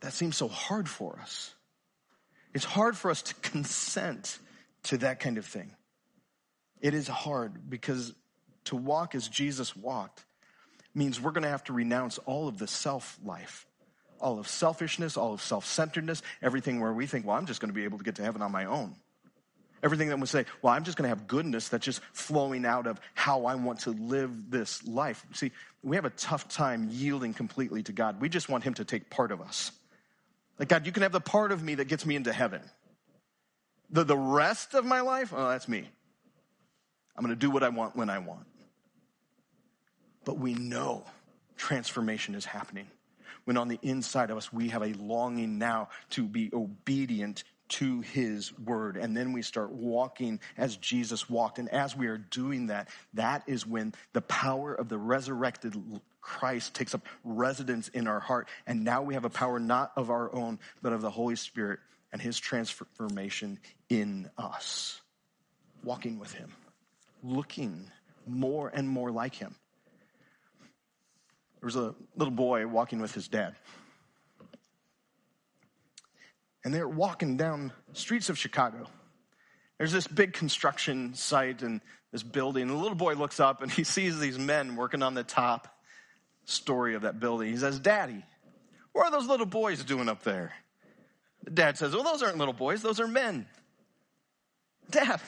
That 0.00 0.12
seems 0.12 0.36
so 0.36 0.48
hard 0.48 0.88
for 0.88 1.18
us. 1.20 1.52
It's 2.54 2.64
hard 2.64 2.96
for 2.96 3.10
us 3.10 3.22
to 3.22 3.34
consent 3.36 4.38
to 4.84 4.98
that 4.98 5.20
kind 5.20 5.38
of 5.38 5.44
thing. 5.44 5.70
It 6.80 6.94
is 6.94 7.08
hard 7.08 7.68
because 7.68 8.14
to 8.66 8.76
walk 8.76 9.14
as 9.14 9.28
Jesus 9.28 9.76
walked 9.76 10.24
means 10.94 11.20
we're 11.20 11.32
going 11.32 11.42
to 11.42 11.50
have 11.50 11.64
to 11.64 11.72
renounce 11.72 12.18
all 12.18 12.48
of 12.48 12.58
the 12.58 12.66
self 12.66 13.18
life, 13.24 13.66
all 14.20 14.38
of 14.38 14.48
selfishness, 14.48 15.16
all 15.16 15.32
of 15.32 15.42
self 15.42 15.66
centeredness, 15.66 16.22
everything 16.42 16.80
where 16.80 16.92
we 16.92 17.06
think, 17.06 17.26
well, 17.26 17.36
I'm 17.36 17.46
just 17.46 17.60
going 17.60 17.70
to 17.70 17.74
be 17.74 17.84
able 17.84 17.98
to 17.98 18.04
get 18.04 18.16
to 18.16 18.22
heaven 18.22 18.42
on 18.42 18.52
my 18.52 18.64
own. 18.64 18.94
Everything 19.82 20.08
that 20.08 20.18
would 20.18 20.28
say, 20.28 20.44
well, 20.60 20.72
I'm 20.72 20.82
just 20.82 20.96
going 20.96 21.04
to 21.04 21.16
have 21.16 21.28
goodness 21.28 21.68
that's 21.68 21.84
just 21.84 22.00
flowing 22.12 22.66
out 22.66 22.86
of 22.86 23.00
how 23.14 23.46
I 23.46 23.54
want 23.54 23.80
to 23.80 23.90
live 23.90 24.50
this 24.50 24.84
life. 24.86 25.24
See, 25.34 25.52
we 25.84 25.94
have 25.96 26.04
a 26.04 26.10
tough 26.10 26.48
time 26.48 26.88
yielding 26.90 27.32
completely 27.32 27.82
to 27.84 27.92
God. 27.92 28.20
We 28.20 28.28
just 28.28 28.48
want 28.48 28.64
Him 28.64 28.74
to 28.74 28.84
take 28.84 29.08
part 29.08 29.30
of 29.30 29.40
us. 29.40 29.70
Like, 30.58 30.68
God, 30.68 30.84
you 30.84 30.92
can 30.92 31.04
have 31.04 31.12
the 31.12 31.20
part 31.20 31.52
of 31.52 31.62
me 31.62 31.76
that 31.76 31.84
gets 31.84 32.04
me 32.04 32.16
into 32.16 32.32
heaven. 32.32 32.60
The, 33.90 34.02
the 34.02 34.16
rest 34.16 34.74
of 34.74 34.84
my 34.84 35.00
life, 35.00 35.32
oh, 35.34 35.48
that's 35.48 35.68
me. 35.68 35.88
I'm 37.16 37.24
going 37.24 37.34
to 37.34 37.40
do 37.40 37.50
what 37.50 37.62
I 37.62 37.68
want 37.68 37.96
when 37.96 38.10
I 38.10 38.18
want. 38.18 38.46
But 40.24 40.38
we 40.38 40.54
know 40.54 41.04
transformation 41.56 42.34
is 42.34 42.44
happening. 42.44 42.88
When 43.44 43.56
on 43.56 43.68
the 43.68 43.78
inside 43.82 44.30
of 44.30 44.36
us, 44.36 44.52
we 44.52 44.68
have 44.68 44.82
a 44.82 44.92
longing 44.94 45.58
now 45.58 45.88
to 46.10 46.24
be 46.24 46.50
obedient 46.52 47.44
to 47.68 48.00
his 48.00 48.56
word. 48.58 48.96
And 48.96 49.16
then 49.16 49.32
we 49.32 49.42
start 49.42 49.70
walking 49.72 50.40
as 50.56 50.76
Jesus 50.76 51.28
walked. 51.28 51.58
And 51.58 51.68
as 51.68 51.96
we 51.96 52.06
are 52.06 52.18
doing 52.18 52.68
that, 52.68 52.88
that 53.14 53.42
is 53.46 53.66
when 53.66 53.94
the 54.12 54.22
power 54.22 54.74
of 54.74 54.88
the 54.88 54.98
resurrected 54.98 55.76
Christ 56.20 56.74
takes 56.74 56.94
up 56.94 57.06
residence 57.24 57.88
in 57.88 58.06
our 58.06 58.20
heart. 58.20 58.48
And 58.66 58.84
now 58.84 59.02
we 59.02 59.14
have 59.14 59.24
a 59.24 59.30
power 59.30 59.58
not 59.58 59.92
of 59.96 60.10
our 60.10 60.34
own, 60.34 60.58
but 60.82 60.92
of 60.92 61.02
the 61.02 61.10
Holy 61.10 61.36
Spirit 61.36 61.80
and 62.12 62.20
his 62.20 62.38
transformation 62.38 63.58
in 63.88 64.30
us. 64.36 65.00
Walking 65.84 66.18
with 66.18 66.32
him, 66.32 66.52
looking 67.22 67.90
more 68.26 68.68
and 68.68 68.88
more 68.88 69.10
like 69.10 69.34
him. 69.34 69.54
There 71.60 71.66
was 71.66 71.76
a 71.76 71.94
little 72.16 72.34
boy 72.34 72.66
walking 72.66 73.00
with 73.00 73.14
his 73.14 73.28
dad 73.28 73.54
and 76.64 76.74
they're 76.74 76.88
walking 76.88 77.38
down 77.38 77.72
streets 77.94 78.28
of 78.28 78.38
Chicago. 78.38 78.86
There's 79.78 79.90
this 79.90 80.06
big 80.06 80.32
construction 80.32 81.14
site 81.14 81.62
and 81.62 81.80
this 82.12 82.22
building. 82.22 82.66
The 82.68 82.74
little 82.74 82.94
boy 82.94 83.14
looks 83.14 83.40
up 83.40 83.62
and 83.62 83.70
he 83.70 83.84
sees 83.84 84.18
these 84.18 84.38
men 84.38 84.76
working 84.76 85.02
on 85.02 85.14
the 85.14 85.22
top 85.22 85.68
story 86.44 86.94
of 86.94 87.02
that 87.02 87.20
building. 87.20 87.50
He 87.50 87.56
says, 87.56 87.78
Daddy, 87.78 88.22
what 88.92 89.06
are 89.06 89.10
those 89.10 89.26
little 89.26 89.46
boys 89.46 89.82
doing 89.84 90.08
up 90.08 90.24
there? 90.24 90.52
The 91.44 91.52
dad 91.52 91.78
says, 91.78 91.94
Well, 91.94 92.04
those 92.04 92.22
aren't 92.22 92.36
little 92.38 92.52
boys, 92.52 92.82
those 92.82 93.00
are 93.00 93.08
men. 93.08 93.46
Dad, 94.90 95.20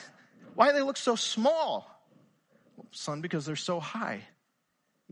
why 0.53 0.67
do 0.67 0.73
they 0.73 0.83
look 0.83 0.97
so 0.97 1.15
small? 1.15 1.87
Well, 2.75 2.87
son, 2.91 3.21
because 3.21 3.45
they're 3.45 3.55
so 3.55 3.79
high. 3.79 4.21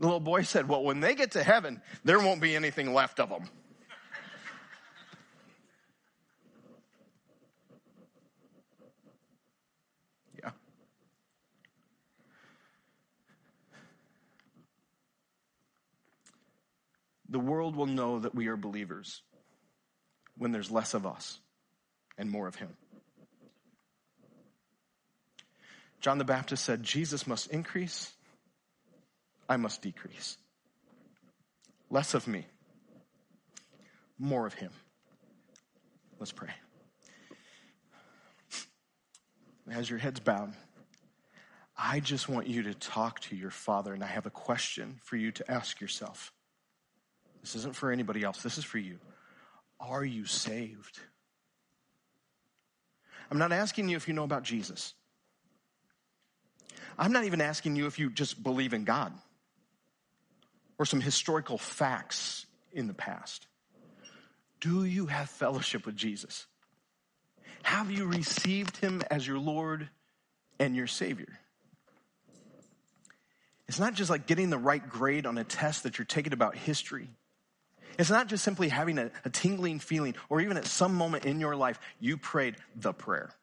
The 0.00 0.06
little 0.06 0.18
boy 0.18 0.42
said, 0.42 0.66
Well, 0.66 0.82
when 0.82 1.00
they 1.00 1.14
get 1.14 1.32
to 1.32 1.42
heaven, 1.42 1.82
there 2.04 2.18
won't 2.18 2.40
be 2.40 2.56
anything 2.56 2.94
left 2.94 3.20
of 3.20 3.28
them. 3.28 3.42
Yeah. 10.42 10.52
The 17.28 17.38
world 17.38 17.76
will 17.76 17.84
know 17.84 18.20
that 18.20 18.34
we 18.34 18.46
are 18.46 18.56
believers 18.56 19.20
when 20.38 20.50
there's 20.50 20.70
less 20.70 20.94
of 20.94 21.04
us 21.06 21.38
and 22.16 22.30
more 22.30 22.48
of 22.48 22.54
Him. 22.54 22.70
John 26.00 26.16
the 26.16 26.24
Baptist 26.24 26.64
said, 26.64 26.82
Jesus 26.82 27.26
must 27.26 27.50
increase, 27.50 28.14
I 29.50 29.56
must 29.56 29.82
decrease. 29.82 30.38
Less 31.90 32.14
of 32.14 32.28
me, 32.28 32.46
more 34.16 34.46
of 34.46 34.54
him. 34.54 34.70
Let's 36.20 36.30
pray. 36.30 36.50
As 39.68 39.90
your 39.90 39.98
head's 39.98 40.20
bowed, 40.20 40.52
I 41.76 41.98
just 41.98 42.28
want 42.28 42.46
you 42.46 42.62
to 42.62 42.74
talk 42.74 43.18
to 43.20 43.36
your 43.36 43.50
father, 43.50 43.92
and 43.92 44.04
I 44.04 44.06
have 44.06 44.24
a 44.24 44.30
question 44.30 45.00
for 45.02 45.16
you 45.16 45.32
to 45.32 45.50
ask 45.50 45.80
yourself. 45.80 46.32
This 47.40 47.56
isn't 47.56 47.74
for 47.74 47.90
anybody 47.90 48.22
else, 48.22 48.44
this 48.44 48.56
is 48.56 48.64
for 48.64 48.78
you. 48.78 48.98
Are 49.80 50.04
you 50.04 50.26
saved? 50.26 51.00
I'm 53.32 53.38
not 53.38 53.50
asking 53.50 53.88
you 53.88 53.96
if 53.96 54.06
you 54.06 54.14
know 54.14 54.24
about 54.24 54.44
Jesus. 54.44 54.94
I'm 56.96 57.10
not 57.10 57.24
even 57.24 57.40
asking 57.40 57.74
you 57.74 57.86
if 57.86 57.98
you 57.98 58.10
just 58.10 58.42
believe 58.44 58.74
in 58.74 58.84
God 58.84 59.12
or 60.80 60.86
some 60.86 61.02
historical 61.02 61.58
facts 61.58 62.46
in 62.72 62.86
the 62.86 62.94
past. 62.94 63.46
Do 64.60 64.86
you 64.86 65.06
have 65.06 65.28
fellowship 65.28 65.84
with 65.84 65.94
Jesus? 65.94 66.46
Have 67.62 67.90
you 67.90 68.06
received 68.06 68.78
him 68.78 69.02
as 69.10 69.26
your 69.26 69.38
Lord 69.38 69.90
and 70.58 70.74
your 70.74 70.86
Savior? 70.86 71.38
It's 73.68 73.78
not 73.78 73.92
just 73.92 74.08
like 74.08 74.26
getting 74.26 74.48
the 74.48 74.56
right 74.56 74.88
grade 74.88 75.26
on 75.26 75.36
a 75.36 75.44
test 75.44 75.82
that 75.82 75.98
you're 75.98 76.06
taking 76.06 76.32
about 76.32 76.56
history. 76.56 77.10
It's 77.98 78.10
not 78.10 78.28
just 78.28 78.42
simply 78.42 78.70
having 78.70 78.96
a, 78.96 79.10
a, 79.26 79.28
tingling 79.28 79.80
feeling, 79.80 80.14
or 80.30 80.40
even 80.40 80.56
at 80.56 80.64
some 80.64 80.94
moment 80.94 81.26
in 81.26 81.40
your 81.40 81.56
life, 81.56 81.78
you 82.00 82.16
prayed 82.16 82.56
the 82.74 82.94
prayer. 82.94 83.34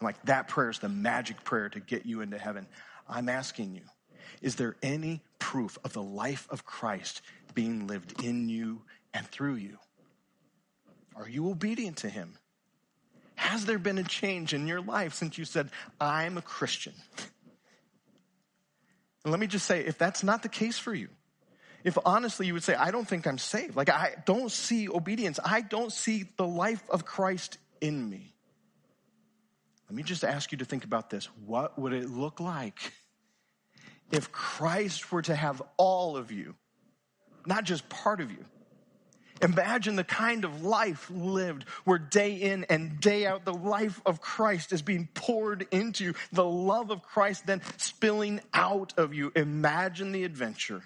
And 0.00 0.06
like 0.06 0.24
that 0.24 0.48
prayer 0.48 0.70
is 0.70 0.78
the 0.78 0.88
magic 0.88 1.44
prayer 1.44 1.68
to 1.68 1.80
get 1.80 2.06
you 2.06 2.22
into 2.22 2.38
heaven. 2.38 2.66
I'm 3.06 3.28
asking 3.28 3.74
you, 3.74 3.82
is 4.40 4.54
there 4.56 4.74
any 4.82 5.20
proof 5.44 5.76
of 5.84 5.92
the 5.92 6.02
life 6.02 6.48
of 6.48 6.64
Christ 6.64 7.20
being 7.52 7.86
lived 7.86 8.24
in 8.24 8.48
you 8.48 8.80
and 9.12 9.26
through 9.26 9.56
you? 9.56 9.76
Are 11.14 11.28
you 11.28 11.50
obedient 11.50 11.98
to 11.98 12.08
him? 12.08 12.38
Has 13.34 13.66
there 13.66 13.78
been 13.78 13.98
a 13.98 14.04
change 14.04 14.54
in 14.54 14.66
your 14.66 14.80
life 14.80 15.12
since 15.12 15.36
you 15.36 15.44
said, 15.44 15.68
I'm 16.00 16.38
a 16.38 16.42
Christian? 16.42 16.94
And 19.22 19.32
let 19.32 19.38
me 19.38 19.46
just 19.46 19.66
say, 19.66 19.84
if 19.84 19.98
that's 19.98 20.24
not 20.24 20.42
the 20.42 20.48
case 20.48 20.78
for 20.78 20.94
you, 20.94 21.08
if 21.84 21.98
honestly 22.06 22.46
you 22.46 22.54
would 22.54 22.64
say, 22.64 22.74
I 22.74 22.90
don't 22.90 23.06
think 23.06 23.26
I'm 23.26 23.36
saved, 23.36 23.76
like 23.76 23.90
I 23.90 24.14
don't 24.24 24.50
see 24.50 24.88
obedience, 24.88 25.38
I 25.44 25.60
don't 25.60 25.92
see 25.92 26.24
the 26.38 26.46
life 26.46 26.82
of 26.88 27.04
Christ 27.04 27.58
in 27.82 28.08
me. 28.08 28.32
Let 29.90 29.94
me 29.94 30.04
just 30.04 30.24
ask 30.24 30.52
you 30.52 30.58
to 30.58 30.64
think 30.64 30.84
about 30.84 31.10
this. 31.10 31.26
What 31.44 31.78
would 31.78 31.92
it 31.92 32.08
look 32.08 32.40
like 32.40 32.94
if 34.10 34.30
Christ 34.32 35.10
were 35.12 35.22
to 35.22 35.34
have 35.34 35.62
all 35.76 36.16
of 36.16 36.30
you, 36.30 36.54
not 37.46 37.64
just 37.64 37.88
part 37.88 38.20
of 38.20 38.30
you? 38.30 38.44
Imagine 39.42 39.96
the 39.96 40.04
kind 40.04 40.44
of 40.44 40.64
life 40.64 41.10
lived 41.10 41.64
where 41.84 41.98
day 41.98 42.34
in 42.34 42.64
and 42.64 43.00
day 43.00 43.26
out, 43.26 43.44
the 43.44 43.52
life 43.52 44.00
of 44.06 44.20
Christ 44.20 44.72
is 44.72 44.80
being 44.80 45.08
poured 45.12 45.66
into 45.70 46.04
you, 46.04 46.14
the 46.32 46.44
love 46.44 46.90
of 46.90 47.02
Christ 47.02 47.46
then 47.46 47.60
spilling 47.76 48.40
out 48.54 48.94
of 48.96 49.12
you. 49.12 49.32
Imagine 49.34 50.12
the 50.12 50.24
adventure 50.24 50.82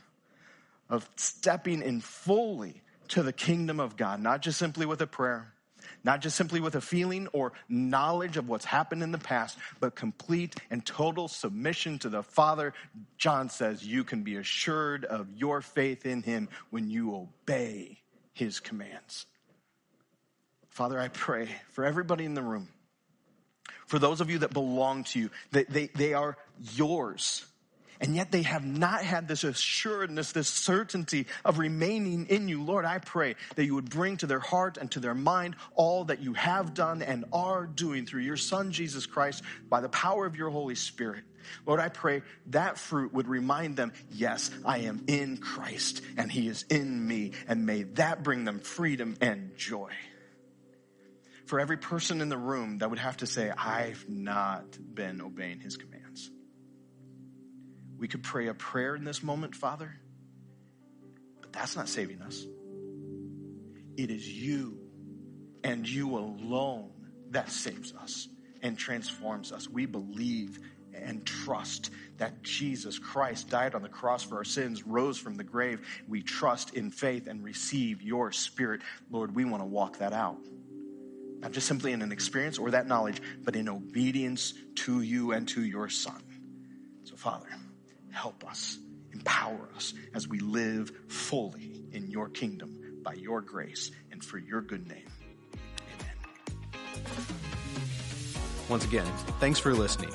of 0.88 1.08
stepping 1.16 1.82
in 1.82 2.00
fully 2.00 2.82
to 3.08 3.22
the 3.22 3.32
kingdom 3.32 3.80
of 3.80 3.96
God, 3.96 4.20
not 4.20 4.42
just 4.42 4.58
simply 4.58 4.86
with 4.86 5.00
a 5.02 5.06
prayer, 5.06 5.52
not 6.04 6.20
just 6.20 6.36
simply 6.36 6.60
with 6.60 6.74
a 6.74 6.80
feeling 6.80 7.28
or 7.32 7.52
knowledge 7.68 8.36
of 8.36 8.48
what's 8.48 8.64
happened 8.64 9.02
in 9.02 9.12
the 9.12 9.18
past, 9.18 9.58
but 9.80 9.94
complete 9.94 10.56
and 10.70 10.84
total 10.84 11.28
submission 11.28 11.98
to 12.00 12.08
the 12.08 12.22
Father. 12.22 12.74
John 13.16 13.50
says 13.50 13.86
you 13.86 14.04
can 14.04 14.22
be 14.22 14.36
assured 14.36 15.04
of 15.04 15.28
your 15.34 15.60
faith 15.60 16.06
in 16.06 16.22
Him 16.22 16.48
when 16.70 16.88
you 16.88 17.14
obey 17.14 17.98
his 18.38 18.60
commands. 18.60 19.26
Father, 20.68 20.98
I 20.98 21.08
pray 21.08 21.48
for 21.70 21.84
everybody 21.84 22.24
in 22.24 22.34
the 22.34 22.42
room, 22.42 22.68
for 23.86 23.98
those 23.98 24.20
of 24.20 24.30
you 24.30 24.38
that 24.38 24.52
belong 24.52 25.04
to 25.04 25.18
you, 25.18 25.30
that 25.50 25.68
they, 25.68 25.88
they 25.88 26.14
are 26.14 26.36
yours. 26.74 27.44
And 28.00 28.14
yet 28.14 28.30
they 28.30 28.42
have 28.42 28.64
not 28.64 29.02
had 29.02 29.26
this 29.26 29.42
assuredness, 29.42 30.32
this 30.32 30.48
certainty 30.48 31.26
of 31.44 31.58
remaining 31.58 32.26
in 32.26 32.48
you. 32.48 32.62
Lord, 32.62 32.84
I 32.84 32.98
pray 32.98 33.34
that 33.56 33.64
you 33.64 33.74
would 33.74 33.90
bring 33.90 34.16
to 34.18 34.26
their 34.26 34.38
heart 34.38 34.76
and 34.76 34.90
to 34.92 35.00
their 35.00 35.14
mind 35.14 35.56
all 35.74 36.04
that 36.04 36.20
you 36.20 36.34
have 36.34 36.74
done 36.74 37.02
and 37.02 37.24
are 37.32 37.66
doing 37.66 38.06
through 38.06 38.22
your 38.22 38.36
Son, 38.36 38.70
Jesus 38.70 39.06
Christ, 39.06 39.42
by 39.68 39.80
the 39.80 39.88
power 39.88 40.26
of 40.26 40.36
your 40.36 40.50
Holy 40.50 40.76
Spirit. 40.76 41.24
Lord, 41.66 41.80
I 41.80 41.88
pray 41.88 42.22
that 42.48 42.78
fruit 42.78 43.12
would 43.14 43.26
remind 43.26 43.76
them, 43.76 43.92
yes, 44.12 44.50
I 44.64 44.78
am 44.78 45.04
in 45.06 45.38
Christ 45.38 46.02
and 46.16 46.30
he 46.30 46.46
is 46.46 46.64
in 46.70 47.06
me. 47.06 47.32
And 47.48 47.66
may 47.66 47.82
that 47.82 48.22
bring 48.22 48.44
them 48.44 48.60
freedom 48.60 49.16
and 49.20 49.56
joy. 49.56 49.90
For 51.46 51.58
every 51.58 51.78
person 51.78 52.20
in 52.20 52.28
the 52.28 52.36
room 52.36 52.78
that 52.78 52.90
would 52.90 52.98
have 52.98 53.16
to 53.18 53.26
say, 53.26 53.50
I've 53.50 54.08
not 54.08 54.66
been 54.94 55.22
obeying 55.22 55.60
his 55.60 55.78
commands. 55.78 56.07
We 57.98 58.08
could 58.08 58.22
pray 58.22 58.46
a 58.48 58.54
prayer 58.54 58.94
in 58.94 59.04
this 59.04 59.22
moment, 59.22 59.54
Father, 59.54 59.92
but 61.40 61.52
that's 61.52 61.76
not 61.76 61.88
saving 61.88 62.22
us. 62.22 62.46
It 63.96 64.10
is 64.10 64.26
you 64.28 64.78
and 65.64 65.88
you 65.88 66.16
alone 66.16 66.90
that 67.30 67.50
saves 67.50 67.92
us 67.94 68.28
and 68.62 68.78
transforms 68.78 69.52
us. 69.52 69.68
We 69.68 69.86
believe 69.86 70.60
and 70.94 71.24
trust 71.26 71.90
that 72.16 72.42
Jesus 72.42 72.98
Christ 72.98 73.48
died 73.48 73.74
on 73.74 73.82
the 73.82 73.88
cross 73.88 74.22
for 74.22 74.36
our 74.36 74.44
sins, 74.44 74.86
rose 74.86 75.18
from 75.18 75.36
the 75.36 75.44
grave. 75.44 75.86
We 76.08 76.22
trust 76.22 76.74
in 76.74 76.90
faith 76.90 77.26
and 77.26 77.44
receive 77.44 78.02
your 78.02 78.32
spirit. 78.32 78.82
Lord, 79.10 79.34
we 79.34 79.44
want 79.44 79.62
to 79.62 79.66
walk 79.66 79.98
that 79.98 80.12
out. 80.12 80.38
Not 81.40 81.52
just 81.52 81.68
simply 81.68 81.92
in 81.92 82.02
an 82.02 82.10
experience 82.10 82.58
or 82.58 82.72
that 82.72 82.88
knowledge, 82.88 83.20
but 83.44 83.54
in 83.54 83.68
obedience 83.68 84.54
to 84.76 85.02
you 85.02 85.32
and 85.32 85.46
to 85.48 85.62
your 85.62 85.88
Son. 85.88 86.20
So, 87.04 87.14
Father, 87.16 87.48
help 88.18 88.44
us, 88.44 88.78
empower 89.12 89.68
us 89.76 89.94
as 90.12 90.26
we 90.26 90.40
live 90.40 90.90
fully 91.06 91.84
in 91.92 92.10
your 92.10 92.28
kingdom 92.28 92.98
by 93.04 93.12
your 93.12 93.40
grace 93.40 93.92
and 94.10 94.24
for 94.24 94.38
your 94.38 94.60
good 94.60 94.88
name. 94.88 95.06
Amen. 95.54 96.16
Once 98.68 98.84
again, 98.84 99.06
thanks 99.38 99.60
for 99.60 99.72
listening. 99.72 100.10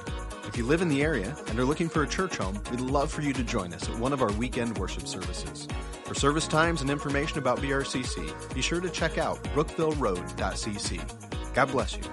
If 0.45 0.57
you 0.57 0.65
live 0.65 0.81
in 0.81 0.89
the 0.89 1.01
area 1.01 1.33
and 1.47 1.57
are 1.57 1.63
looking 1.63 1.87
for 1.87 2.03
a 2.03 2.07
church 2.07 2.35
home, 2.35 2.61
we'd 2.69 2.81
love 2.81 3.09
for 3.09 3.21
you 3.21 3.31
to 3.31 3.43
join 3.43 3.73
us 3.73 3.87
at 3.87 3.97
one 3.97 4.11
of 4.11 4.21
our 4.21 4.33
weekend 4.33 4.77
worship 4.77 5.07
services. 5.07 5.65
For 6.03 6.13
service 6.13 6.47
times 6.47 6.81
and 6.81 6.89
information 6.89 7.37
about 7.37 7.59
BRCC, 7.59 8.53
be 8.53 8.61
sure 8.61 8.81
to 8.81 8.89
check 8.89 9.17
out 9.17 9.41
brookvilleroad.cc. 9.55 11.53
God 11.53 11.71
bless 11.71 11.95
you. 11.95 12.03